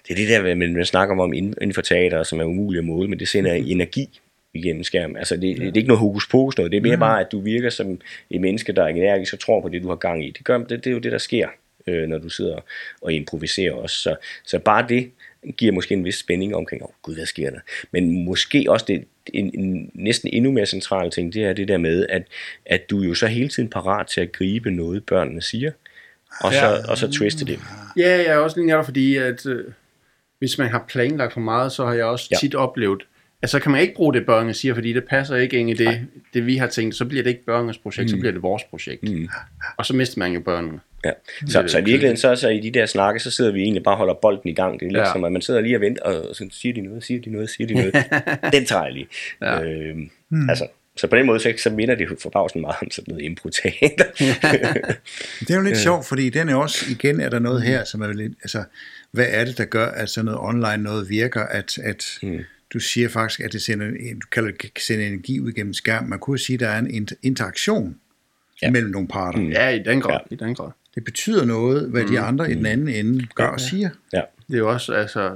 [0.07, 2.79] det er det der, man, man snakker om inden, inden for teater, som er umuligt
[2.79, 4.19] at måle, men det sender energi
[4.53, 5.17] igennem skærmen.
[5.17, 7.31] Altså, det, det, det er ikke noget hokus pokus noget, det er mere bare, at
[7.31, 10.25] du virker som et menneske, der er energisk og tror på det, du har gang
[10.25, 10.31] i.
[10.31, 11.47] Det, gør, det, det er jo det, der sker,
[11.87, 12.59] øh, når du sidder
[13.01, 13.95] og improviserer også.
[13.95, 14.15] Så,
[14.45, 15.11] så bare det
[15.57, 17.59] giver måske en vis spænding omkring, åh oh, gud, hvad sker der?
[17.91, 21.77] Men måske også det, en, en næsten endnu mere central ting, det er det der
[21.77, 22.23] med, at,
[22.65, 25.71] at du jo så hele tiden parat til at gribe noget, børnene siger,
[26.41, 26.87] og så, Ja.
[26.91, 27.59] og så twiste det.
[27.97, 29.65] Ja, jeg er også lige netop fordi, at øh,
[30.39, 32.37] hvis man har planlagt for meget, så har jeg også Ja.
[32.37, 33.03] tit oplevet,
[33.41, 35.73] at så kan man ikke bruge det, børnene siger, fordi det passer ikke ind i
[35.73, 36.95] det, det vi har tænkt.
[36.95, 38.07] Så bliver det ikke børnenes projekt, mm.
[38.09, 39.03] så bliver det vores projekt.
[39.03, 39.27] Mm.
[39.77, 40.79] Og så mister man jo børnene.
[41.05, 41.11] Ja.
[41.47, 43.93] Så, så i virkeligheden, så, så i de der snakke, så sidder vi egentlig bare
[43.93, 44.79] og holder bolden i gang.
[44.79, 45.11] Det er lidt ja.
[45.11, 47.49] Som, at man sidder lige og venter, og så siger de noget, siger de noget,
[47.49, 47.93] siger de noget.
[48.53, 49.07] Den tager jeg lige.
[49.41, 49.59] Ja.
[49.59, 49.63] Ja.
[49.63, 50.09] Øhm,
[50.49, 53.23] altså, så på den måde, så, så minder det jo forbavsende meget om sådan noget
[53.23, 54.05] improteater.
[55.39, 58.01] Det er jo lidt sjovt, fordi den er også, igen er der noget her, som
[58.01, 58.63] er jo lidt, altså,
[59.11, 62.39] hvad er det, der gør, at sådan noget online noget virker, at, at mm.
[62.73, 65.73] du siger faktisk, at det sender, en- du kalder det, kan sende energi ud gennem
[65.73, 66.09] skærmen.
[66.09, 67.95] Man kunne sige, at der er en inter- interaktion
[68.61, 68.67] Ja.
[68.67, 68.71] ja.
[68.71, 69.39] mellem nogle parter.
[69.39, 69.49] Mm.
[69.49, 70.11] Ja, i den grad.
[70.13, 70.17] Ja.
[70.31, 70.35] Ja.
[70.35, 70.69] I den grad.
[70.95, 73.89] Det betyder noget, hvad de andre i den anden ende gør og siger.
[74.13, 74.21] ja.
[74.47, 75.31] Det er jo også, altså,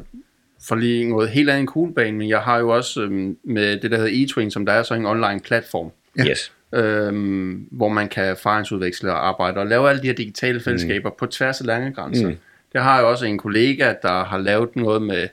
[0.68, 3.92] for lige noget helt andet en kuglebane, men jeg har jo også øhm, med det,
[3.92, 6.26] der hedder eTwing, som der er så en online platform, Ja.
[6.26, 6.52] Yes.
[6.74, 11.16] øhm, hvor man kan erfaringsudveksle og arbejde og lave alle de her digitale fællesskaber mm.
[11.20, 12.30] på tværs af landegrænser.
[12.30, 12.36] Mm.
[12.74, 15.28] Der har jeg også en kollega, der har lavet noget med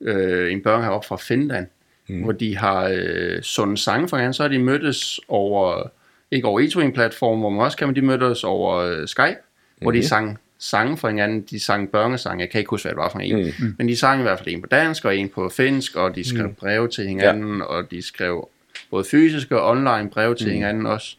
[0.00, 1.66] øh, en børnehave op fra Finland,
[2.08, 2.22] mm.
[2.22, 5.90] hvor de har øh, sunget sange for hinanden, så har de mødtes over,
[6.30, 9.82] ikke over eTwing-platform, hvor man også kan, men de mødtes over øh, Skype, mm.
[9.82, 12.98] hvor de sang sange for hinanden, de sang børnesange, jeg kan ikke huske, hvad det
[12.98, 13.74] var for en, mm.
[13.78, 16.28] men de sang i hvert fald en på dansk og en på finsk, og de
[16.28, 16.54] skrev mm.
[16.54, 17.64] breve til hinanden, ja.
[17.64, 18.48] og de skrev
[18.90, 20.52] både fysiske og online breve til mm.
[20.52, 21.16] hinanden også,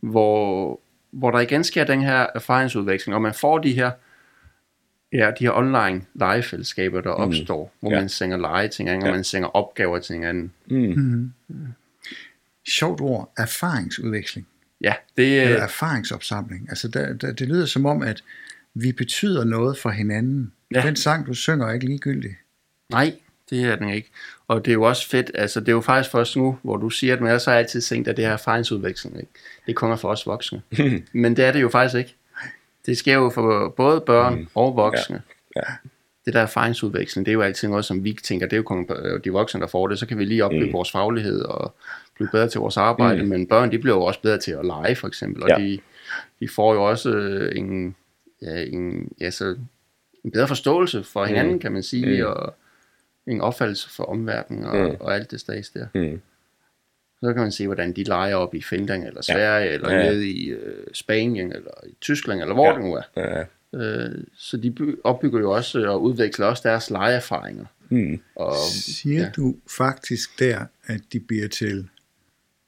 [0.00, 3.90] hvor, hvor der igen sker den her erfaringsudveksling, og man får de her
[5.12, 7.70] Ja, de her online legefællesskaber, der opstår, mm.
[7.80, 8.00] hvor Ja.
[8.00, 9.14] man sender lege til hinanden, og Ja.
[9.14, 11.34] man sender opgaver til hinanden.
[12.68, 14.46] Sjovt ord, erfaringsudveksling,
[14.80, 16.68] Ja, det eller er erfaringsopsamling.
[16.68, 18.24] Altså, der, der, det lyder som om, at
[18.74, 20.52] vi betyder noget for hinanden.
[20.74, 20.82] Ja.
[20.82, 22.36] Den sang, du synger, er ikke ligegyldig.
[22.90, 23.14] nej,
[23.50, 24.10] det er den ikke.
[24.48, 26.90] Og det er jo også fedt, altså det er jo faktisk først nu, hvor du
[26.90, 29.32] siger, at man så har altid tænkt, at det her erfaringsudveksling, ikke?
[29.66, 30.62] det kommer for os voksne.
[31.12, 32.14] Men det er det jo faktisk ikke.
[32.86, 34.46] Det sker jo for både børn mm.
[34.54, 35.22] og voksne.
[35.56, 35.60] Ja.
[36.24, 38.86] Det der erfaringsudveksling, det er jo altid noget, som vi tænker, det er jo kun
[38.96, 39.98] øh, de voksne, der får det.
[39.98, 40.72] Så kan vi lige opbygge mm.
[40.72, 41.74] vores faglighed og
[42.14, 43.22] blive bedre til vores arbejde.
[43.22, 43.28] Mm.
[43.28, 45.42] Men børn, de bliver jo også bedre til at lege, for eksempel.
[45.42, 45.56] Og Ja.
[45.58, 45.78] de,
[46.40, 47.96] de får jo også øh, en,
[48.42, 49.56] ja, en, ja, så
[50.24, 51.60] en bedre forståelse for hinanden, mm.
[51.60, 52.26] kan man sige, mm.
[52.28, 52.54] og
[53.26, 54.84] en opfattelse for omverdenen og, Mm.
[54.84, 54.96] mm.
[55.00, 55.86] og alt det stads der.
[55.94, 56.20] Mm.
[57.20, 59.72] Så kan man se, hvordan de leger op i Finland, eller Sverige, ja.
[59.74, 62.70] eller Ja, nede i øh, Spanien, eller i Tyskland, eller hvor Ja.
[62.72, 62.76] ja.
[62.78, 63.02] det nu er.
[63.16, 63.44] Ja.
[63.74, 67.64] Øh, så de by- opbygger jo også og udvikler også deres legeerfaringer.
[67.88, 68.20] Mm.
[68.34, 69.30] Og, Siger ja.
[69.36, 71.88] du faktisk der, at de bliver til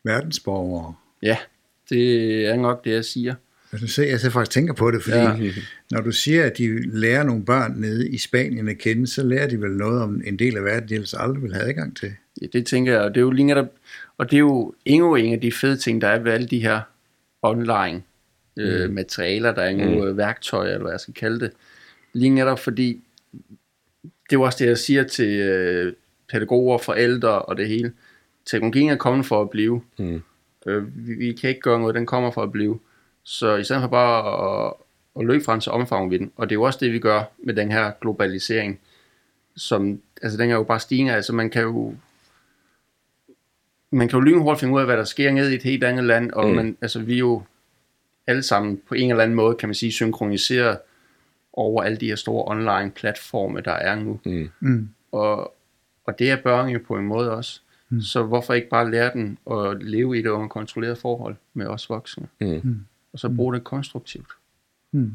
[0.05, 0.95] verdensborgere?
[1.23, 1.37] ja,
[1.91, 3.35] det er nok det, jeg siger.
[3.73, 5.53] Altså, se, jeg så faktisk tænker på det, fordi Ja.
[5.91, 9.49] når du siger, at de lærer nogle børn nede i Spanien at kende, så lærer
[9.49, 12.13] de vel noget om en del af verden, de ellers aldrig vil have adgang til.
[12.43, 13.69] Ja, det tænker jeg, og det er jo lige netop,
[14.19, 16.61] og det er jo endnu en af de fede ting, der er ved alle de
[16.61, 16.81] her
[17.43, 18.03] online
[18.57, 20.17] øh, materialer, der er nu mm.
[20.17, 21.51] værktøjer, eller hvad jeg skal kalde det.
[22.13, 23.01] Lige netop fordi,
[24.03, 25.93] det er jo også det, jeg siger til øh,
[26.33, 27.93] pædagoger, forældre og det hele.
[28.47, 29.83] Teknologien er kommet for at blive.
[29.99, 30.23] Mm.
[30.67, 32.81] Øh, vi, vi kan ikke gøre noget, den kommer for at blive.
[33.25, 34.73] Så i stedet for bare at,
[35.21, 36.33] at løbe frem, så omfavner vi den.
[36.37, 38.81] Og det er jo også det, vi gør med den her globalisering,
[39.57, 41.95] som, altså den er jo bare stigende, altså man kan jo
[43.93, 46.05] man kan jo lynhurtigt finde ud af, hvad der sker ned i et helt andet
[46.05, 46.51] land, og Mm.
[46.51, 46.57] mm.
[46.57, 47.43] man, altså vi er jo
[48.27, 50.79] alle sammen på en eller anden måde, kan man sige, synkroniseret
[51.53, 54.21] over alle de her store online platforme, der er nu.
[54.25, 54.51] Mm.
[54.61, 54.89] Mm.
[55.13, 55.55] Og,
[56.05, 57.61] og det er børn jo på en måde også.
[57.89, 58.01] Mm.
[58.01, 61.91] Så hvorfor ikke bare lære den at leve i det under kontrolleret forhold med os
[61.91, 62.29] voksne?
[62.41, 62.81] Mm.
[63.13, 64.31] Og så bruge det konstruktivt.
[64.93, 65.13] Mm.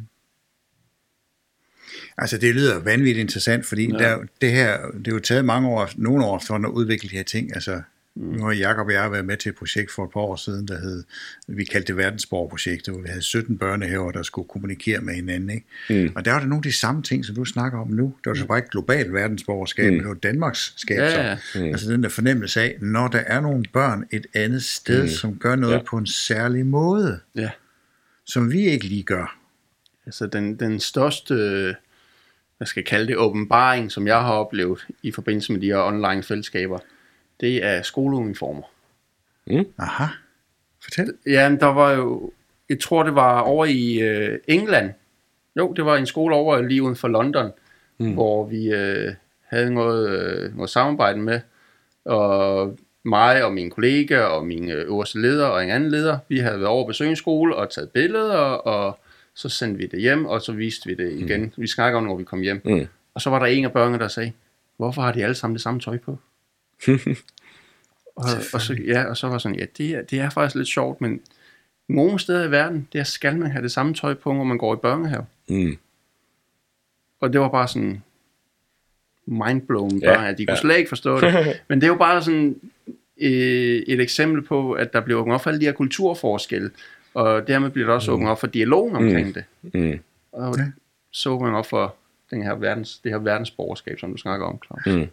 [2.18, 3.98] Altså det lyder vanvittigt interessant, fordi ja.
[3.98, 7.16] Der, det her, det er jo taget mange år, nogle år for at udvikle de
[7.16, 7.56] her ting.
[7.56, 7.82] Altså,
[8.16, 8.24] mm.
[8.24, 10.68] nu har Jacob og jeg været med til et projekt for et par år siden,
[10.68, 11.04] der hed,
[11.48, 15.50] vi kaldte det verdensborgerprojektet, hvor vi havde 17 børnehaver, der skulle kommunikere med hinanden.
[15.50, 15.66] Ikke?
[15.90, 16.14] Mm.
[16.16, 18.16] Og der var det nogle af de samme ting, som du snakker om nu.
[18.24, 19.92] Det var så bare ikke globalt verdensborgerskab, mm.
[19.92, 20.98] men det var Danmarks skab.
[20.98, 21.20] Ja, så.
[21.60, 21.66] ja.
[21.66, 21.70] Mm.
[21.72, 25.10] Altså den der fornemmelse af, når der er nogle børn et andet sted, mm.
[25.10, 25.82] som gør noget ja.
[25.88, 27.50] på en særlig måde, Ja.
[28.26, 29.40] Som vi ikke lige gør.
[30.06, 31.36] Altså den, den største,
[32.58, 35.84] hvad skal jeg kalde det, åbenbaring, som jeg har oplevet i forbindelse med de her
[35.84, 36.80] online fællesskaber,
[37.40, 38.64] det er skoleuniformer.
[39.78, 40.06] Aha.
[40.84, 41.14] Fortæl.
[41.26, 42.32] Ja, der var jo,
[42.70, 44.94] jeg tror det var over i øh, England.
[45.58, 47.52] Jo, det var en skole over lige uden for London,
[47.98, 48.14] mm.
[48.14, 51.40] hvor vi øh, havde noget, øh, noget samarbejde med.
[52.06, 56.40] Og mig og min kollega og min øh, øverste leder og en anden leder, vi
[56.40, 59.00] havde været over på skole og taget billeder, og
[59.34, 61.42] så sendte vi det hjem, og så viste vi det igen.
[61.42, 61.52] Mm.
[61.58, 62.62] Vi snakker om, når vi kom hjem.
[62.66, 62.88] Mm.
[63.14, 64.32] Og så var der en af børnene, der sagde,
[64.78, 66.18] hvorfor har de alle sammen det samme tøj på?
[68.16, 70.68] og, og, så, ja, og så var sådan, ja, det er, det er faktisk lidt
[70.68, 71.22] sjovt, men
[71.88, 74.74] nogle steder i verden, der skal man have det samme tøj på, når man går
[74.74, 75.26] i børnehave.
[75.50, 75.78] Mm.
[77.20, 78.04] Og det var bare sådan
[79.26, 80.62] mindblown Ja, børn, at de kunne ja.
[80.62, 81.34] slet ikke forstå det.
[81.70, 82.56] Men det er jo bare sådan
[83.22, 86.72] øh, et eksempel på, at der bliver åbnet op for alle de her kulturforskelle,
[87.14, 89.44] og dermed bliver der også åbnet op for dialogen omkring det.
[89.74, 90.00] Mm.
[90.32, 90.64] Og Ja.
[91.12, 91.96] så åbner man op for
[92.32, 94.98] den her verdens, det her verdensborgerskab, som du snakker om, Claus.
[94.98, 95.08] Mm.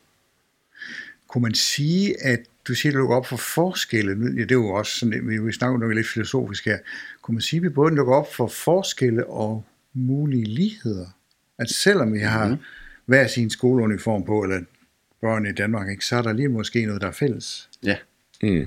[1.28, 4.14] Kunne man sige, at du siger, at du lukker op for forskelle?
[4.14, 6.78] Nu- Ja, det er jo også sådan, vi, vi snakker nok lidt filosofisk her.
[7.22, 11.06] Kunne man sige, at vi både lukker op for forskelle og mulige ligheder?
[11.58, 12.62] At selvom vi har mm-hmm.
[13.06, 14.60] Hver sin skoleuniform på, eller
[15.20, 17.68] børn i Danmark, ikke, så er der lige måske noget, der er fælles.
[17.84, 17.96] Ja.
[18.42, 18.66] Mm.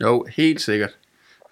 [0.00, 0.96] Jo, helt sikkert.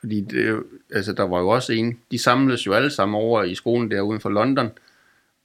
[0.00, 3.14] Fordi det, er jo- altså, der var jo også en, de samledes jo alle sammen
[3.14, 4.68] over i skolen der uden for London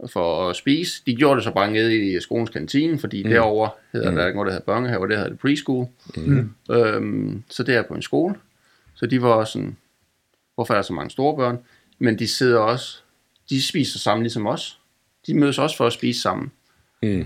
[0.09, 1.01] for at spise.
[1.05, 3.29] De gjorde det så bare nede i skolens kantine, fordi mm.
[3.29, 5.87] derovre hedder der ikke noget, der hedder børnehave, og det hedder det preschool.
[6.15, 6.51] Mm.
[6.71, 8.35] Øhm, så det er på en skole.
[8.95, 9.77] Så de var også sådan,
[10.55, 11.57] hvorfor er der så mange store børn?
[11.99, 12.97] Men de sidder også,
[13.49, 14.79] de spiser sammen ligesom os.
[15.27, 16.51] De mødes også for at spise sammen.
[17.03, 17.25] Mm.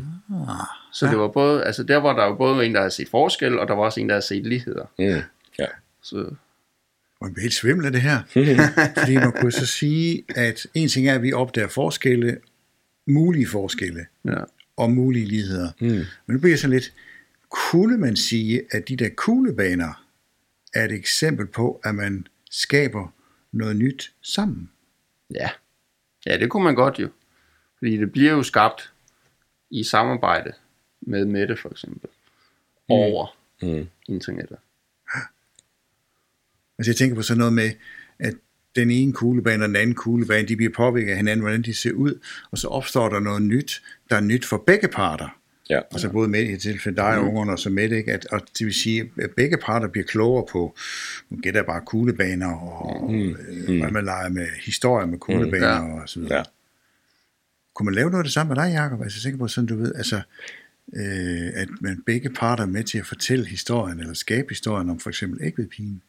[0.93, 3.59] Så det var både, altså der var der jo både en, der havde set forskel,
[3.59, 4.85] og der var også en, der havde set ligheder.
[4.99, 5.21] Mm.
[5.59, 5.67] Ja.
[6.01, 6.17] Så
[7.19, 8.19] Og jeg bliver helt svimmel af det her.
[8.99, 12.37] Fordi man kunne så sige, at en ting er, at vi opdager forskelle,
[13.07, 14.43] mulige forskelle, ja.
[14.77, 15.71] og mulige ligheder.
[15.79, 15.87] Mm.
[15.87, 16.93] Men nu bliver jeg så lidt,
[17.49, 20.05] kunne man sige, at de der kuglebaner
[20.73, 23.13] er et eksempel på, at man skaber
[23.51, 24.69] noget nyt sammen?
[25.33, 25.49] Ja.
[26.25, 27.09] ja, det kunne man godt jo.
[27.77, 28.91] Fordi det bliver jo skabt
[29.71, 30.51] i samarbejde
[31.01, 32.09] med Mette for eksempel.
[32.89, 33.87] Over Mm.
[34.07, 34.57] internettet.
[36.77, 37.71] Altså jeg tænker på sådan noget med,
[38.19, 38.33] at
[38.75, 41.91] den ene kuglebane og den anden kuglebane, de bliver påvirket af hinanden, hvordan de ser
[41.91, 42.19] ud,
[42.51, 45.37] og så opstår der noget nyt, der er nyt for begge parter.
[45.69, 45.79] Ja.
[45.91, 48.13] Altså både med i tilfælde dig og ungerne og så med ikke?
[48.13, 50.75] At, og det vil sige, at begge parter bliver klogere på,
[51.29, 53.29] nu gætter jeg bare kuglebaner, og mm.
[53.29, 56.37] øh, hvad man leger med historier med kuglebaner Mm, og så videre.
[56.37, 56.43] Ja.
[57.73, 59.01] Kunne man lave noget af det samme med dig, Jacob?
[59.01, 60.21] Altså tænker på sådan, du ved, altså,
[60.95, 64.99] øh, at man begge parter er med til at fortælle historien, eller skabe historien om
[64.99, 66.01] for eksempel ægvedpigen.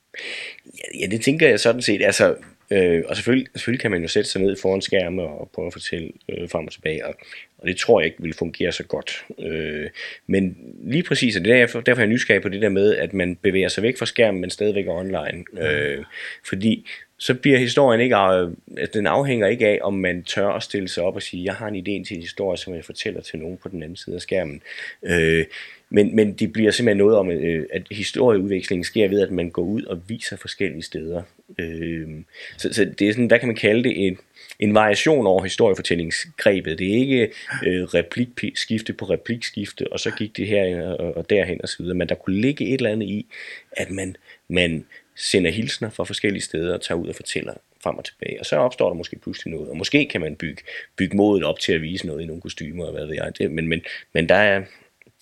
[0.66, 2.02] Ja, ja, det tænker jeg sådan set.
[2.02, 2.36] Altså,
[2.70, 5.72] øh, og selvfølgelig, selvfølgelig kan man jo sætte sig ned foran skærme og prøve at
[5.72, 7.14] fortælle øh, frem og tilbage, og,
[7.58, 9.26] og det tror jeg ikke vil fungere så godt.
[9.38, 9.90] Øh,
[10.26, 12.96] men lige præcis, og det er derfor, derfor er jeg nysgerrig på det der med,
[12.96, 15.44] at man bevæger sig væk fra skærmen, men stadigvæk er online.
[15.58, 16.04] Øh,
[16.48, 16.88] fordi
[17.22, 20.88] så bliver historien ikke, øh, altså den afhænger ikke af, om man tør at stille
[20.88, 23.38] sig op og sige, jeg har en idé til en historie, som jeg fortæller til
[23.38, 24.62] nogen på den anden side af skærmen.
[25.02, 25.44] Øh,
[25.90, 29.62] men, men det bliver simpelthen noget om, øh, at historieudvekslingen sker ved, at man går
[29.62, 31.22] ud og viser forskellige steder.
[31.58, 32.08] Øh,
[32.56, 34.18] så, så det er sådan, hvad kan man kalde det en,
[34.58, 36.78] en variation over historiefortællingsgrebet.
[36.78, 37.30] Det er ikke
[37.66, 41.96] øh, replikskifte på replikskifte, og så gik det her og, og derhen og så videre.
[41.96, 43.26] Men der kunne ligge et eller andet i,
[43.72, 44.16] at man,
[44.48, 44.84] man
[45.16, 48.40] sender hilsner fra forskellige steder og tager ud og fortæller frem og tilbage.
[48.40, 50.62] Og så opstår der måske pludselig noget, og måske kan man bygge,
[50.96, 53.32] bygge modet op til at vise noget i nogle kostymer, og hvad ved jeg.
[53.38, 53.80] Det, men, men,
[54.14, 54.64] men der er,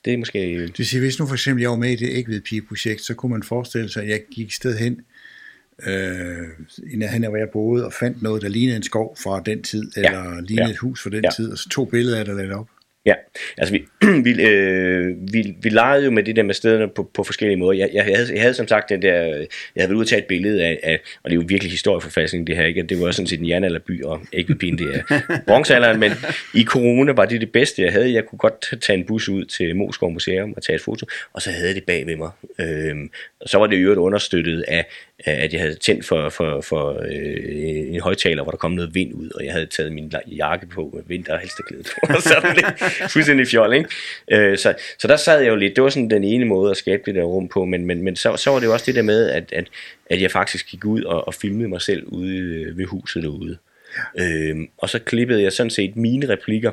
[0.04, 0.38] det er måske...
[0.38, 3.32] Det vil sige, hvis nu for eksempel jeg var med i det ægvedpige-projekt, så kunne
[3.32, 5.00] man forestille sig, at jeg gik et sted hen,
[5.86, 6.48] øh,
[6.92, 9.62] i nærheden af, hvor jeg boede, og fandt noget, der lignede en skov fra den
[9.62, 11.30] tid, eller lignede ja, et hus fra den ja.
[11.36, 12.68] tid, og så tog billeder af det og lagde op.
[13.06, 13.14] Ja,
[13.58, 13.84] altså vi,
[14.24, 17.78] vi, øh, vi, vi legede jo med det der med stederne på, på forskellige måder.
[17.78, 20.18] Jeg, jeg, havde, jeg havde som sagt den der, jeg havde været ude at tage
[20.18, 22.82] et billede af, af og det er jo virkelig historieforfalskning det her, ikke?
[22.82, 26.12] Det var sådan set en jernalderby, og ikke pin, det er bronzealderen, men
[26.54, 28.12] i corona var det det bedste, jeg havde.
[28.12, 31.42] Jeg kunne godt tage en bus ud til Moskov Museum og tage et foto, og
[31.42, 32.30] så havde jeg det bag ved mig.
[32.58, 33.10] Øhm,
[33.40, 34.84] og så var det i øvrigt understøttet af,
[35.24, 39.14] at jeg havde tændt for, for, for øh, en højtaler, hvor der kom noget vind
[39.14, 42.56] ud, og jeg havde taget min jakke på med vinter- og halsterklæde på, og sådan
[42.56, 43.88] lidt fuldstændig fjol, ikke?
[44.32, 46.76] Øh, så, så der sad jeg jo lidt, det var sådan den ene måde at
[46.76, 48.94] skabe det der rum på, men, men, men så, så var det jo også det
[48.94, 49.68] der med, at, at,
[50.10, 53.56] at jeg faktisk gik ud og, og filmede mig selv ude øh, ved huset derude.
[54.20, 56.72] Øhm, og så klippede jeg sådan set mine replikker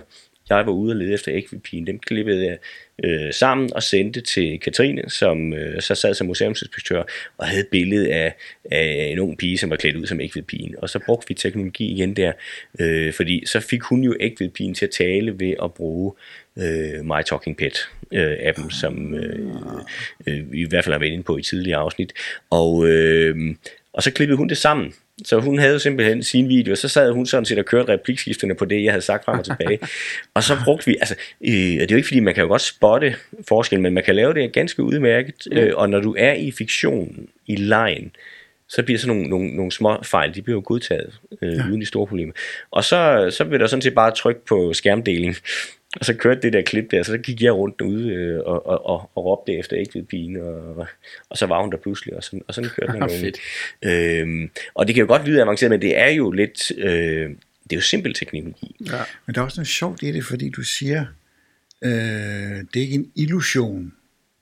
[0.49, 1.87] jeg var ude og lede efter ægvipigen.
[1.87, 2.57] Dem klippede jeg
[3.03, 7.03] øh, sammen og sendte til Katrine, som øh, så sad som museumsinspektør
[7.37, 8.35] og havde et billede af,
[8.71, 10.75] af en ung pige, som var klædt ud som ægvedpigen.
[10.77, 12.31] Og så brugte vi teknologi igen der,
[12.79, 16.13] øh, fordi så fik hun jo ægvedpigen til at tale ved at bruge
[16.57, 19.51] øh, My Talking Pet øh, appen, som øh,
[20.27, 22.13] øh, vi i hvert fald har været inde på i tidligere afsnit.
[22.49, 23.55] Og, øh,
[23.93, 24.93] og så klippede hun det sammen.
[25.25, 28.55] Så hun havde simpelthen sin video, og så sad hun sådan set og kørte replikskifterne
[28.55, 29.79] på det, jeg havde sagt frem og tilbage.
[30.35, 32.61] og så brugte vi, altså, øh, det er jo ikke fordi, man kan jo godt
[32.61, 33.15] spotte
[33.47, 35.47] forskellen, men man kan lave det ganske udmærket.
[35.51, 38.11] Øh, og når du er i fiktion, i lejen,
[38.69, 41.67] så bliver sådan nogle, nogle, nogle små fejl, de bliver jo godtaget, øh, ja.
[41.69, 42.33] uden de store problemer.
[42.71, 45.35] Og så, så vil der sådan set bare trykke på skærmdeling,
[45.95, 48.85] og så kørte det der klip der, så gik jeg rundt ude øh, og, og,
[48.85, 50.87] og, og råbte efter ægte pigen, og,
[51.29, 53.09] og så var hun der pludselig, og sådan, og sådan kørte den.
[53.21, 53.37] Fedt.
[53.81, 57.29] Øhm, og det kan jo godt lyde avanceret, men det er jo lidt, øh,
[57.63, 58.75] det er jo simpel teknologi.
[58.85, 59.01] Ja.
[59.25, 61.05] Men der er også noget sjovt i det, fordi du siger,
[61.83, 63.93] øh, det er ikke en illusion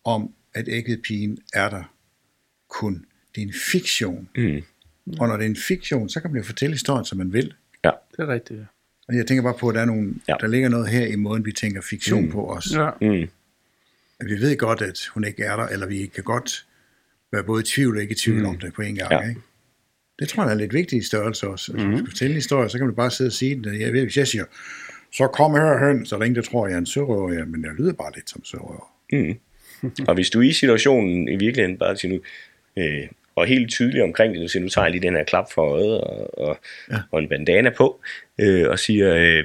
[0.04, 1.94] om, at ægget-pigen er der
[2.70, 3.06] kun.
[3.36, 4.30] Det er en fiktion.
[4.36, 4.62] Mm.
[5.20, 7.54] Og når det er en fiktion, så kan man jo fortælle historien, som man vil.
[7.84, 7.92] Ja.
[8.12, 8.60] Det er rigtigt,
[9.14, 10.36] jeg tænker bare på, at der, er nogle, Ja.
[10.42, 12.32] der ligger noget her i måden, vi tænker fiktion mm.
[12.32, 12.68] på os.
[12.74, 12.90] Ja.
[13.02, 13.28] Mm.
[14.20, 16.66] At vi ved godt, at hun ikke er der, eller vi kan godt
[17.32, 18.46] være både i tvivl og ikke i tvivl mm.
[18.46, 19.12] om det på en gang.
[19.12, 19.30] Ja.
[19.30, 19.42] Ikke?
[20.20, 21.72] Det tror jeg er lidt vigtigt i størrelse også.
[21.72, 21.92] Altså, mm.
[21.92, 23.82] Hvis du skal fortælle en historie, så kan man bare sidde og sige den.
[23.82, 24.46] Jeg ved, hvis jeg siger,
[25.14, 27.46] så kom her hen, så er der ingen, der tror, jeg er en sørøver, ja,
[27.46, 28.92] men jeg lyder bare lidt som sørøver.
[29.12, 29.36] Mm.
[30.08, 32.20] og hvis du er i situationen i virkeligheden bare siger nu,
[32.84, 35.52] øh, og helt tydelig omkring det, du siger, nu tager jeg lige den her klap
[35.52, 36.58] for øjet og, og,
[36.92, 36.98] ja.
[37.12, 38.02] og en bandana på,
[38.40, 39.44] øh, og siger, øh,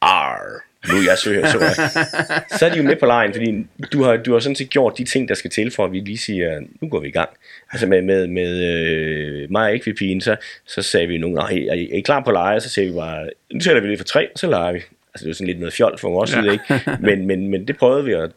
[0.00, 0.40] ar,
[0.88, 1.58] nu er jeg søger, så,
[2.58, 4.98] så er de jo med på lejen, fordi du har, du har sådan set gjort
[4.98, 7.30] de ting, der skal til, for at vi lige siger, nu går vi i gang.
[7.72, 11.74] Altså med, med, med øh, mig og ekvipigen, så, så sagde vi nu, nej, er
[11.74, 12.60] I, klar på leje?
[12.60, 14.78] Så sagde vi bare, nu sætter vi lidt for tre, og så leger vi.
[14.78, 16.40] Altså det er jo sådan lidt noget fjol fra vores Ja.
[16.42, 16.80] side, ikke?
[17.00, 18.32] Men, men, men det prøvede vi, og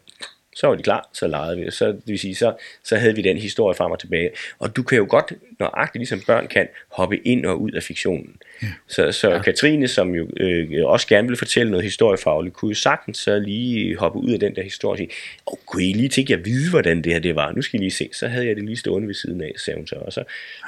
[0.54, 1.70] så var de klar, så legede vi.
[1.70, 4.30] Så, det vil sige, så, så havde vi den historie frem og tilbage.
[4.58, 8.36] Og du kan jo godt, nøjagtigt ligesom børn kan, hoppe ind og ud af fiktionen.
[8.62, 8.66] Ja.
[8.88, 9.42] Så, så ja.
[9.42, 13.96] Katrine, som jo øh, også gerne ville fortælle noget historiefagligt, kunne jo sagtens så lige
[13.96, 15.10] hoppe ud af den der historie og sige,
[15.46, 17.52] oh, kunne I lige tænke jer at vide, hvordan det her det var?
[17.52, 18.08] Nu skal I lige se.
[18.12, 20.24] Så havde jeg det lige stående ved siden af, sagde hun så, og så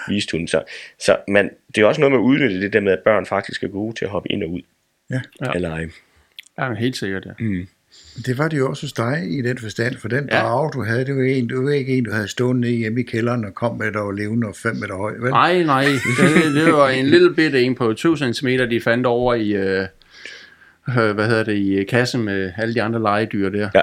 [0.08, 0.62] viste hun så.
[0.98, 3.62] Så man, det er også noget med at udnytte det der med, at børn faktisk
[3.62, 4.60] er gode til at hoppe ind og ud
[5.10, 5.20] Ja.
[5.40, 5.52] Ja.
[5.54, 5.90] af lege.
[6.58, 7.30] Ja, helt sikkert, ja.
[7.38, 7.68] Mm.
[8.26, 10.38] Det var det jo også hos dig i den forstand, for den Ja.
[10.40, 13.00] drage, du havde, det var, en, det var ikke en, du havde stående nede hjemme
[13.00, 15.12] i kælderen og kom med, der var levende og fem meter høj.
[15.20, 15.30] Vel?
[15.30, 15.84] Nej, nej.
[16.18, 19.86] Det, det var en lille bitte en på 2 cm, de fandt over i, øh,
[20.88, 23.68] øh, hvad hedder det, i kassen med alle de andre legedyr der.
[23.74, 23.82] Ja.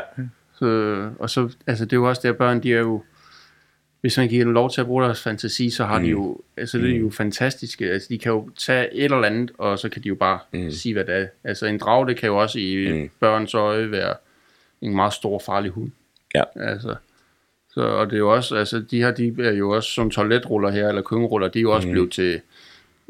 [0.59, 0.65] Så,
[1.19, 3.03] og så, altså det er jo også der, børn, de er jo,
[4.03, 6.03] hvis man giver dem lov til at bruge deres fantasi, så har mm.
[6.05, 9.51] de jo, altså det er jo fantastiske, altså de kan jo tage et eller andet,
[9.57, 10.71] og så kan de jo bare mm.
[10.71, 11.27] sige, hvad det er.
[11.43, 12.97] Altså en drage, det kan jo også i Mm.
[12.97, 13.09] mm.
[13.19, 14.13] børns øje være
[14.81, 15.91] en meget stor farlig hund.
[16.35, 16.43] Ja.
[16.55, 16.95] Altså,
[17.73, 20.69] så, og det er jo også, altså de her, de er jo også som toiletruller
[20.69, 21.91] her, eller køkkenruller, de er jo også mm.
[21.91, 22.41] blevet til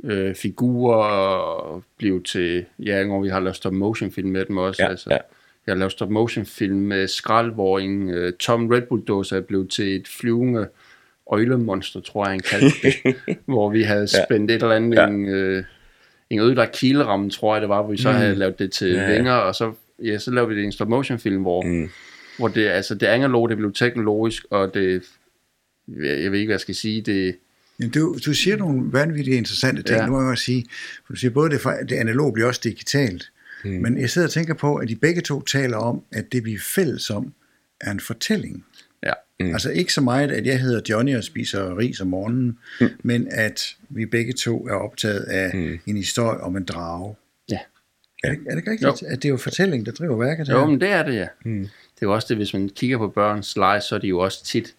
[0.04, 4.58] øh, figurer, og blevet til, ja, når vi har lavet stop motion film med dem
[4.58, 5.10] også, Ja, altså.
[5.12, 5.18] ja.
[5.68, 9.36] Jeg har lavet stop motion film med skrald, hvor en uh, Tom Red Bull dåse
[9.36, 10.68] er blevet til et flyvende
[11.32, 13.16] øjlemonster, tror jeg, han kaldte det.
[13.46, 15.02] hvor vi havde spændt et eller andet, Ja.
[15.02, 15.08] ja.
[15.08, 15.64] en, øh,
[16.30, 18.18] en ødelagt kileramme, tror jeg det var, hvor vi så mm.
[18.18, 19.16] havde lavet det til Ja, ja, ja.
[19.16, 21.90] vinger, og så, ja, så lavede vi det i en stop motion film, hvor, mm.
[22.38, 25.04] hvor det, altså, det analog, det blev teknologisk, og det,
[25.88, 27.36] jeg, jeg ved ikke, hvad jeg skal sige, det,
[27.78, 30.02] Men du, du siger nogle vanvittigt interessante ting, ja.
[30.02, 30.06] Ja.
[30.06, 30.66] nu må jeg også sige.
[31.06, 33.32] For du siger både, det, det analog bliver også digitalt.
[33.64, 33.72] Mm.
[33.72, 36.54] Men jeg sidder og tænker på, at de begge to taler om, at det vi
[36.54, 37.34] er fælles om,
[37.82, 38.66] er en fortælling.
[39.06, 39.54] Ja, Mm.
[39.54, 42.88] Altså ikke så meget, at jeg hedder Johnny og spiser ris om morgenen, mm.
[43.04, 45.80] men at vi begge to er optaget af mm.
[45.86, 47.16] en historie om en drage.
[47.50, 47.60] ja.
[48.24, 49.08] Er det, er det ikke rigtigt, Jo.
[49.10, 50.56] at det er jo fortælling, der driver værket her?
[50.56, 51.28] Jo, men det er det, ja.
[51.46, 51.60] Mm.
[51.62, 54.20] Det er jo også det, hvis man kigger på børns lege, så er de jo
[54.20, 54.76] også tit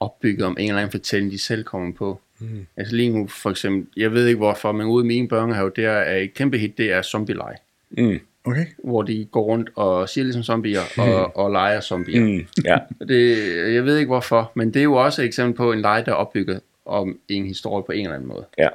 [0.00, 2.20] opbygget om en eller anden fortælling, de selv kommer på.
[2.38, 2.66] Mm.
[2.76, 5.90] Altså lige nu for eksempel, jeg ved ikke hvorfor, men ude i min børnehave, der
[5.90, 7.56] er et kæmpe hit, det er zombie-lege.
[7.90, 8.18] Mm.
[8.44, 8.66] Okay.
[8.84, 12.20] Hvor de går rundt og siger ligesom zombier og, og leger zombier.
[12.20, 12.46] Mm.
[12.64, 12.78] Ja.
[13.08, 16.02] Det, jeg ved ikke hvorfor, men det er jo også et eksempel på en leg,
[16.06, 18.46] der er opbygget om en historie på en eller anden måde.
[18.58, 18.68] Ja.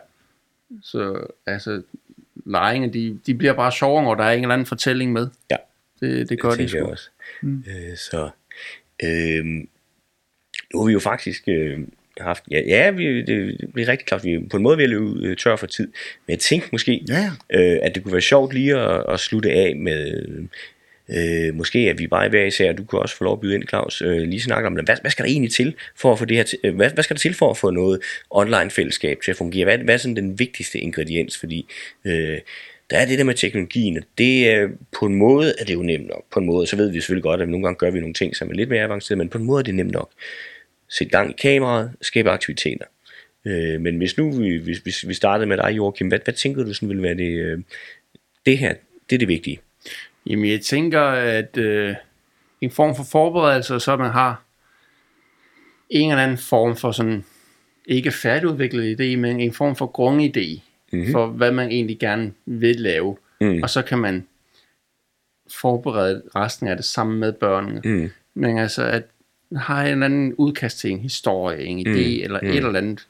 [0.82, 1.82] Så altså,
[2.46, 5.28] legene, de, de bliver bare sjovere, når der er en eller anden fortælling med.
[5.52, 5.56] Ja.
[6.00, 6.86] Det, det gør det de sgu.
[6.86, 7.10] også.
[7.42, 7.64] Mm.
[7.68, 8.30] Øh, så
[9.04, 9.46] øh,
[10.74, 11.80] nu har vi jo faktisk øh,
[12.22, 15.20] haft, ja, ja vi, det, det er rigtig klart, vi på en måde at løbe
[15.22, 15.88] øh, tør for tid,
[16.28, 19.52] men jeg tænkte måske, Ja, øh, at det kunne være sjovt lige at, at slutte
[19.52, 20.28] af med,
[21.10, 23.68] øh, måske at vi bare hver især, du kunne også få lov at byde ind,
[23.68, 26.38] Claus, øh, lige snakke om, hvad, hvad skal der egentlig til for at få det
[26.38, 29.32] her, til, øh, hvad, hvad skal der til for at få noget online fællesskab til
[29.32, 29.64] at fungere?
[29.64, 31.38] Hvad, hvad er sådan den vigtigste ingrediens?
[31.38, 31.66] Fordi
[32.06, 32.38] øh,
[32.90, 34.68] der er det der med teknologien, og det er,
[35.00, 36.24] på en måde er det jo nemt nok.
[36.32, 38.36] På en måde, så ved vi selvfølgelig godt, at nogle gange gør vi nogle ting,
[38.36, 40.12] som er lidt mere avancerede, men på en måde er det nemt nok.
[40.90, 42.86] Sæt gang i kameraet, skabe aktiviteter.
[43.46, 46.64] Øh, men hvis nu vi, hvis, hvis vi startede med dig, Joachim, hvad, hvad tænker
[46.64, 47.60] du sådan ville være det, øh,
[48.46, 48.74] det her,
[49.10, 49.60] det er det vigtige?
[50.26, 51.96] Jamen, jeg tænker, at øh,
[52.62, 54.44] en form for forberedelse, så man har
[55.90, 57.26] en eller anden form for sådan,
[57.86, 60.62] ikke færdigudviklet idé, men en form for grundidé
[60.92, 61.12] mm-hmm.
[61.12, 63.18] for, hvad man egentlig gerne vil lave.
[63.42, 63.64] Mm.
[63.64, 64.28] Og så kan man
[65.62, 67.82] forberede resten af det sammen med børnene.
[67.84, 68.10] Mm.
[68.34, 69.04] Men altså, at
[69.56, 72.24] har en eller anden udkast til en historie, en idé, mm.
[72.24, 72.48] eller mm.
[72.48, 73.08] et eller andet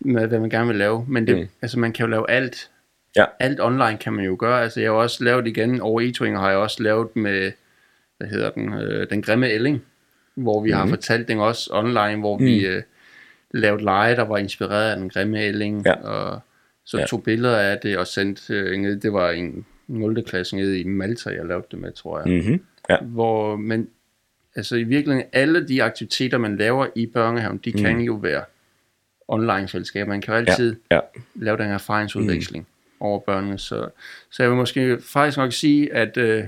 [0.00, 1.04] med, hvad man gerne vil lave.
[1.08, 1.48] Men det, mm.
[1.62, 2.70] altså, man kan jo lave alt.
[3.16, 3.24] Ja.
[3.38, 4.62] Alt online kan man jo gøre.
[4.62, 7.52] Altså, jeg har også lavet igen, over e har jeg også lavet med,
[8.18, 9.82] hvad hedder den, øh, den grimme ælling,
[10.34, 10.76] hvor vi mm.
[10.76, 12.44] har fortalt den også online, hvor mm.
[12.44, 12.82] vi øh,
[13.50, 15.94] lavede lege, der var inspireret af den grimme ælling, ja.
[15.94, 16.40] og
[16.84, 17.06] så ja.
[17.06, 19.00] tog billeder af det og sendte øh, ned.
[19.00, 20.22] Det var en 0.
[20.22, 22.40] klasse nede i Malta, jeg lavede det med, tror jeg.
[22.40, 22.64] Mm-hmm.
[22.90, 22.96] Ja.
[23.00, 23.88] Hvor, men
[24.56, 27.78] altså i virkeligheden, alle de aktiviteter, man laver i børnehaven, de mm.
[27.78, 28.44] kan jo være
[29.28, 30.08] online fællesskab.
[30.08, 30.94] Man kan jo altid ja.
[30.94, 31.00] Ja.
[31.34, 33.06] lave den erfaringsudveksling mm.
[33.06, 33.58] over børnene.
[33.58, 33.88] Så,
[34.30, 36.44] så jeg vil måske faktisk nok sige, at øh,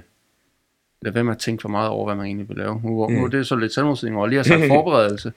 [1.03, 2.81] lad være med at tænke for meget over, hvad man egentlig vil lave.
[2.85, 3.15] Nu, mm.
[3.15, 5.33] nu er det så lidt selvmodsigende og lige har sagt forberedelse.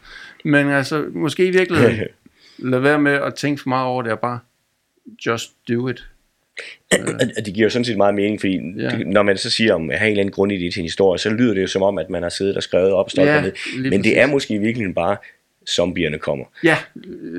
[0.45, 2.07] Men altså, måske i virkeligheden,
[2.71, 4.39] lad være med at tænke for meget over det, og bare
[5.25, 6.09] just do it.
[7.37, 8.97] Og det giver jo sådan set meget mening, fordi ja.
[8.97, 10.85] når man så siger, om at have en eller anden grund i det til en
[10.85, 13.25] historie, så lyder det jo som om, at man har siddet og skrevet op og
[13.25, 13.51] ja, ned.
[13.77, 14.03] Men præcis.
[14.03, 15.17] det er måske i virkeligheden bare,
[15.69, 16.45] zombierne kommer.
[16.63, 16.77] Ja,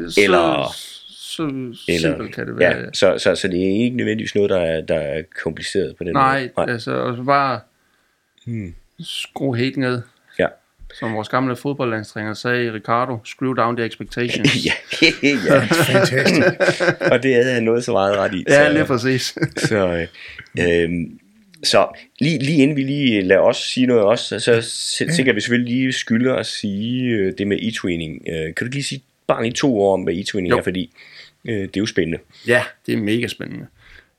[0.09, 0.75] så, eller,
[1.11, 1.43] så
[1.89, 2.77] eller, kan det være.
[2.77, 6.05] Ja, så, så, så det er ikke nødvendigvis noget, der er, der er kompliceret på
[6.05, 6.67] den Nej, måde.
[6.67, 7.61] Nej, altså bare
[8.47, 8.75] hmm.
[9.01, 10.03] skrue helt ned.
[10.97, 11.07] Ja.
[11.07, 14.51] Som vores gamle fodboldlandstræner sagde, Ricardo, screw down the expectations.
[14.67, 14.73] ja,
[15.23, 15.59] ja.
[15.65, 16.47] fantastisk.
[17.13, 18.45] og det havde han noget så meget ret i.
[18.49, 19.39] Ja, så, lige præcis.
[19.69, 20.07] så,
[20.59, 20.91] øh,
[21.65, 21.89] så
[22.21, 24.53] lige, lige inden vi lige lader os sige noget også, så,
[25.01, 25.13] ja.
[25.13, 28.33] tænker vi selvfølgelig lige skylder at sige øh, det med e-twinning.
[28.33, 30.91] Øh, kan du lige sige bare lige to ord om, hvad e-twinning er, fordi
[31.45, 32.19] øh, det er jo spændende.
[32.47, 33.67] Ja, det er mega spændende.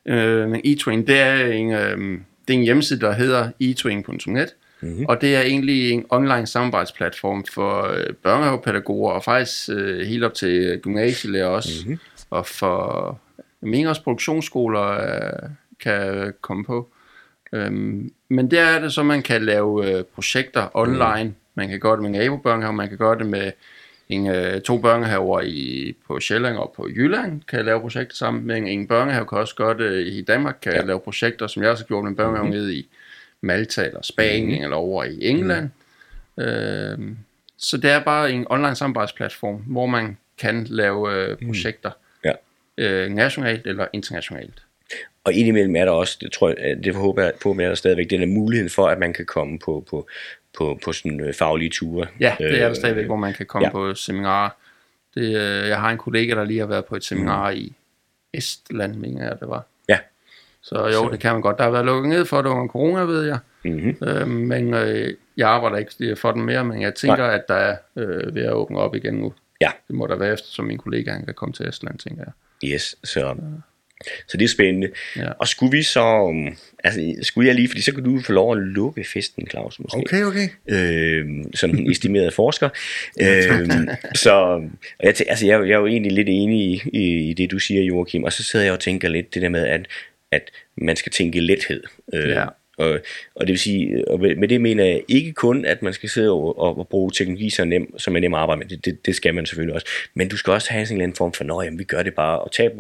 [0.06, 5.06] Øh, men e-twinning, det er en, øh, det er en hjemmeside, der hedder e-twinning.net, Mm-hmm.
[5.10, 10.34] Og det er egentlig en online samarbejdsplatform for øh, børnehavepædagoger, og faktisk øh, helt op
[10.34, 12.00] til gymnasielærer også, mm-hmm.
[12.30, 13.20] og for
[13.62, 15.50] mener også produktionsskoler øh,
[15.80, 16.90] kan komme på.
[17.54, 21.24] Øhm, men der er det så, man kan lave øh, projekter online.
[21.24, 21.36] Mm.
[21.56, 23.52] Man kan gøre det med nabobørnehaver, man kan gøre det med
[24.10, 28.48] en, øh, to børnehaver i, på Sjælland og på Jylland, kan lave projekter sammen.
[28.48, 30.82] Men en børnehave kan også gøre det i Danmark, kan ja.
[30.82, 32.52] lave projekter, som jeg også har gjort med en børnehave mm.
[32.52, 32.90] nede i
[33.42, 34.64] Malta eller Spanien mm.
[34.64, 35.70] eller over i England.
[36.38, 36.44] Mm.
[36.44, 37.18] Øhm,
[37.58, 41.48] så det er bare en online samarbejdsplatform, hvor man kan lave øh, mm.
[41.48, 42.30] projekter mm.
[42.78, 42.84] ja.
[42.86, 44.64] øh, nationalt eller internationalt.
[45.24, 48.10] Og indimellem er der også, det tror jeg, det håber jeg på, at der stadigvæk
[48.10, 50.08] den er muligheden for, at man kan komme på, på,
[50.58, 52.08] på, på sådan øh, faglige ture.
[52.20, 53.72] Ja, det er der øh, stadigvæk, hvor man kan komme ja.
[53.72, 54.50] på seminarer.
[55.16, 57.58] Det, øh, jeg har en kollega, der lige har været på et seminar mm.
[57.58, 57.74] i
[58.34, 59.66] Estland, mener jeg, det var.
[60.68, 61.10] Så jo, så.
[61.12, 61.58] det kan man godt.
[61.58, 63.40] Der har været lukket ned for det under corona, ved jeg.
[63.64, 64.08] Mm-hmm.
[64.08, 67.36] Øh, men øh, jeg arbejder ikke for den mere, men jeg tænker, Nej.
[67.36, 69.34] at der er øh, ved at åbne op igen nu.
[69.62, 69.72] Ja.
[69.88, 72.34] Det må der være efter, som min kollega han kan komme til Estland, tænker jeg.
[72.72, 73.36] Yes, så
[74.28, 74.90] så det er spændende.
[75.16, 75.32] Ja.
[75.32, 78.52] Og skulle vi så, um, altså skulle jeg lige, fordi så kan du få lov
[78.52, 79.98] at lukke festen, Claus, måske.
[79.98, 80.50] Okay, okay.
[80.70, 82.70] Øh, som en estimeret forsker.
[83.22, 83.70] øh,
[84.16, 84.62] så
[85.04, 87.84] jeg, altså, jeg, jeg er jo egentlig lidt enig i, i, i det, du siger,
[87.84, 89.88] Joachim, og så sidder jeg og tænker lidt det der med, at,
[90.32, 91.84] at man skal tænke lethed.
[92.14, 92.46] Øh, ja.
[92.78, 93.00] Og,
[93.36, 96.32] og det vil sige, og med det mener jeg ikke kun, at man skal sidde
[96.32, 98.68] og, og, og bruge teknologi, så nem, som er nem at arbejde med.
[98.68, 99.88] Det, det, det, skal man selvfølgelig også.
[100.14, 102.04] Men du skal også have sådan en eller anden form for, nå jamen, vi gør
[102.04, 102.40] det bare.
[102.40, 102.74] Og tabe,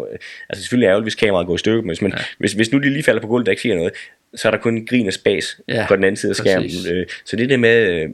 [0.49, 2.23] altså selvfølgelig er det, hvis kameraet går i stykker, men ja.
[2.37, 3.93] hvis, hvis nu de lige falder på gulvet, der ikke siger noget,
[4.35, 6.63] så er der kun grin og spas ja, på den anden side af skærmen.
[6.63, 6.85] Præcis.
[6.85, 8.07] Øh, så det der med,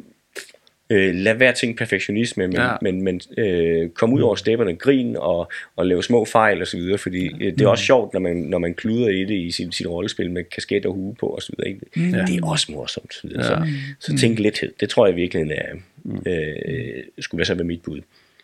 [0.94, 2.76] øh, lad være ting perfektionisme, men, ja.
[2.82, 6.78] men, men øh, kom ud over stepperne, grin og, og lave små fejl og så
[6.78, 9.52] videre, fordi øh, det er også sjovt, når man, når man kluder i det i
[9.52, 11.74] sit, sit rollespil med kasket og hue på og så videre.
[11.74, 12.18] Ikke?
[12.18, 12.26] Ja.
[12.26, 13.14] Det er også morsomt.
[13.14, 13.28] Så.
[13.36, 13.44] Ja.
[13.44, 13.68] så,
[14.00, 14.74] så tænk lethed.
[14.80, 15.76] Det tror jeg virkelig er,
[16.06, 18.02] øh, skulle være så med mit bud.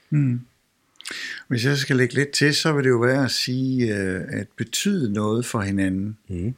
[0.09, 0.39] Mm.
[1.47, 4.47] Hvis jeg skal lægge lidt til, så vil det jo være at sige, øh, at
[4.57, 6.17] betyde noget for hinanden.
[6.27, 6.55] Mm.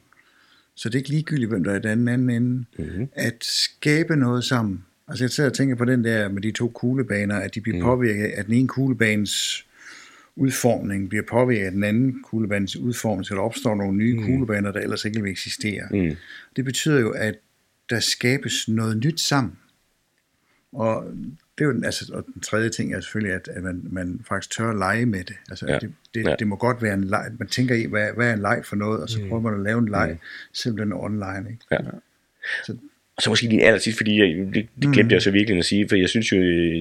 [0.74, 2.64] Så det er ikke ligegyldigt, hvem der er i den anden ende.
[2.78, 3.08] Mm.
[3.12, 4.84] At skabe noget sammen.
[5.08, 7.76] Altså jeg sidder og tænker på den der med de to kuglebaner, at de bliver
[7.78, 7.84] mm.
[7.84, 9.66] påvirket af den ene kuglebanes
[10.36, 14.24] udformning, bliver påvirket af den anden kuglebanes udformning, så der opstår nogle nye mm.
[14.24, 15.82] kuglebaner, der ellers ikke vil eksistere.
[15.90, 16.16] Mm.
[16.56, 17.34] Det betyder jo, at
[17.90, 19.52] der skabes noget nyt sammen.
[20.72, 21.04] Og
[21.58, 24.20] det er jo den, altså, og den tredje ting er selvfølgelig, at, at man, man
[24.28, 25.36] faktisk tør at lege med det.
[25.50, 25.78] Altså, Ja.
[25.78, 26.34] det, det, Ja.
[26.38, 27.30] det må godt være en leg.
[27.38, 29.60] Man tænker i, hvad, hvad er en leg for noget, og så prøver man at
[29.60, 30.18] lave en leg,
[30.66, 30.92] mm.
[30.92, 31.50] er online.
[31.50, 31.64] Ikke?
[31.70, 31.78] Ja.
[32.66, 32.76] Så,
[33.16, 35.64] Og så måske din aller sidste, fordi jeg, det, det glemte jeg så virkelig at
[35.64, 36.36] sige, for jeg synes jo,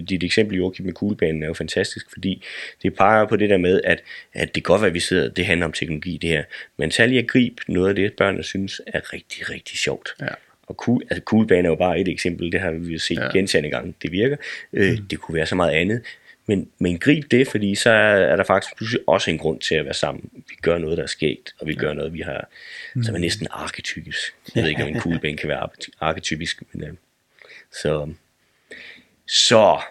[0.10, 2.44] dit eksempel, Joachim, med kuglebanen er jo fantastisk, fordi
[2.84, 4.04] det peger på det der med, at,
[4.34, 6.44] at det kan godt være, at vi sidder, det handler om teknologi, det her,
[6.78, 10.10] men lige at gribe noget af det, børnene synes er rigtig, rigtig sjovt.
[10.22, 10.28] Ja.
[10.68, 13.32] Og kugle, altså kuglebane er jo bare et eksempel, det har vi jo set Ja.
[13.32, 14.38] gentagende gange, det virker.
[14.74, 16.02] Øh, Det kunne være så meget andet.
[16.46, 19.76] Men, men grib det, fordi så er, er der faktisk pludselig også en grund til
[19.76, 20.30] at være sammen.
[20.34, 22.50] Vi gør noget, der er skægt, og vi gør noget, vi har,
[23.04, 24.34] som er næsten arketypisk.
[24.56, 26.94] Jeg ved ikke, om en kuglebane kan være arke- arketypisk, men øh,
[27.72, 28.14] så,
[29.28, 29.82] så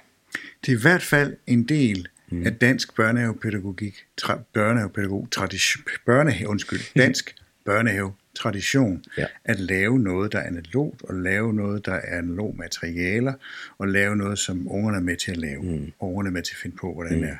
[0.66, 2.46] det er i hvert fald en del mm.
[2.46, 7.34] af dansk børnehavepædagogik, tra, børnehavepædagog, tradition, børnehave, undskyld, dansk
[7.66, 9.26] børnehave tradition, Ja.
[9.44, 13.32] at lave noget, der er analogt, og lave noget, der er analog materialer,
[13.78, 15.92] og lave noget, som ungerne er med til at lave, mm.
[15.98, 17.20] og ungerne er med til at finde på, hvordan mm.
[17.20, 17.36] det er.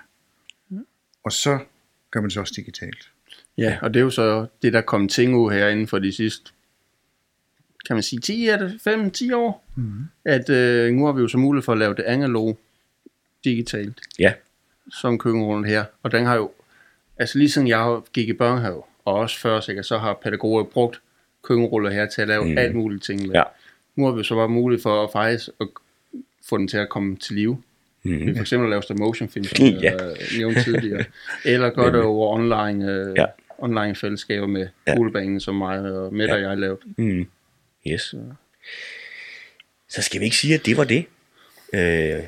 [1.25, 1.59] Og så
[2.11, 3.11] gør man det så også digitalt.
[3.59, 6.13] Ja, og det er jo så det, der kom ting ud her inden for de
[6.13, 6.53] sidste,
[7.87, 8.81] kan man sige, 10, er det
[9.33, 9.65] 5-10 år?
[9.75, 9.93] Mm.
[10.25, 12.59] At øh, nu har vi jo så mulighed for at lave det analog
[13.45, 14.33] digitalt, ja,
[14.91, 15.85] som køkkenrullen her.
[16.03, 16.51] Og den har jo,
[17.19, 21.01] altså lige siden jeg gik i børnehave, og også før sikkert, så har pædagoger brugt
[21.43, 22.59] køkkenruller her til at lave mm.
[22.59, 23.35] alt muligt ting med.
[23.35, 23.43] Ja.
[23.97, 25.67] Nu har vi så bare mulighed for at faktisk at
[26.49, 27.63] få den til at komme til live.
[28.03, 28.27] Mm.
[28.27, 29.81] Vi for eksempel lave stop motion film, som Ja.
[29.83, 31.05] jeg øh, nævnte tidligere.
[31.45, 33.23] Eller gøre det over online, øh, Ja.
[33.23, 33.27] ja.
[33.59, 34.93] online fællesskaber med Ja.
[34.93, 34.97] ja.
[34.97, 36.45] kuglebanen, som mig og Mette ja.
[36.45, 36.79] og jeg lavede.
[36.97, 37.27] Mm.
[37.87, 38.15] Yes.
[39.89, 41.05] Så skal vi ikke sige, at det var det.
[41.75, 42.23] Øh,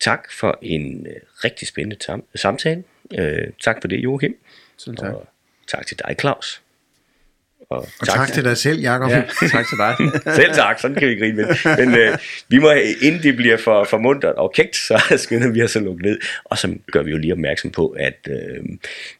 [0.00, 1.12] tak for en øh,
[1.44, 2.84] rigtig spændende tam- samtale.
[3.18, 4.36] Øh, tak for det, Joachim.
[4.76, 5.14] Selv tak.
[5.14, 5.28] Og
[5.68, 6.60] tak til dig, Claus.
[7.70, 9.10] Og, Og tak, tak til dig selv, Jacob.
[9.10, 9.22] Ja,
[9.56, 9.96] tak til dig.
[10.36, 11.76] Selv tak, sådan kan vi grine med.
[11.76, 12.70] Men øh, vi må,
[13.02, 16.18] inden det bliver for, for muntert og kægt, så skynder vi os at lukke ned.
[16.44, 18.64] Og så gør vi jo lige opmærksom på, at øh,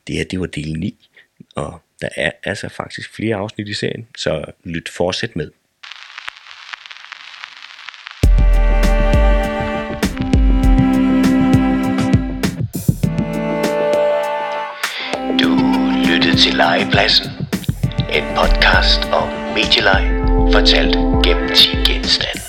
[0.07, 1.09] det her, det var del 9.
[1.55, 5.51] Og der er altså faktisk flere afsnit i serien, så lyt fortsæt med.
[16.55, 17.31] Legepladsen.
[18.11, 22.44] En podcast om medieleje, fortalt gennem 10 genstande.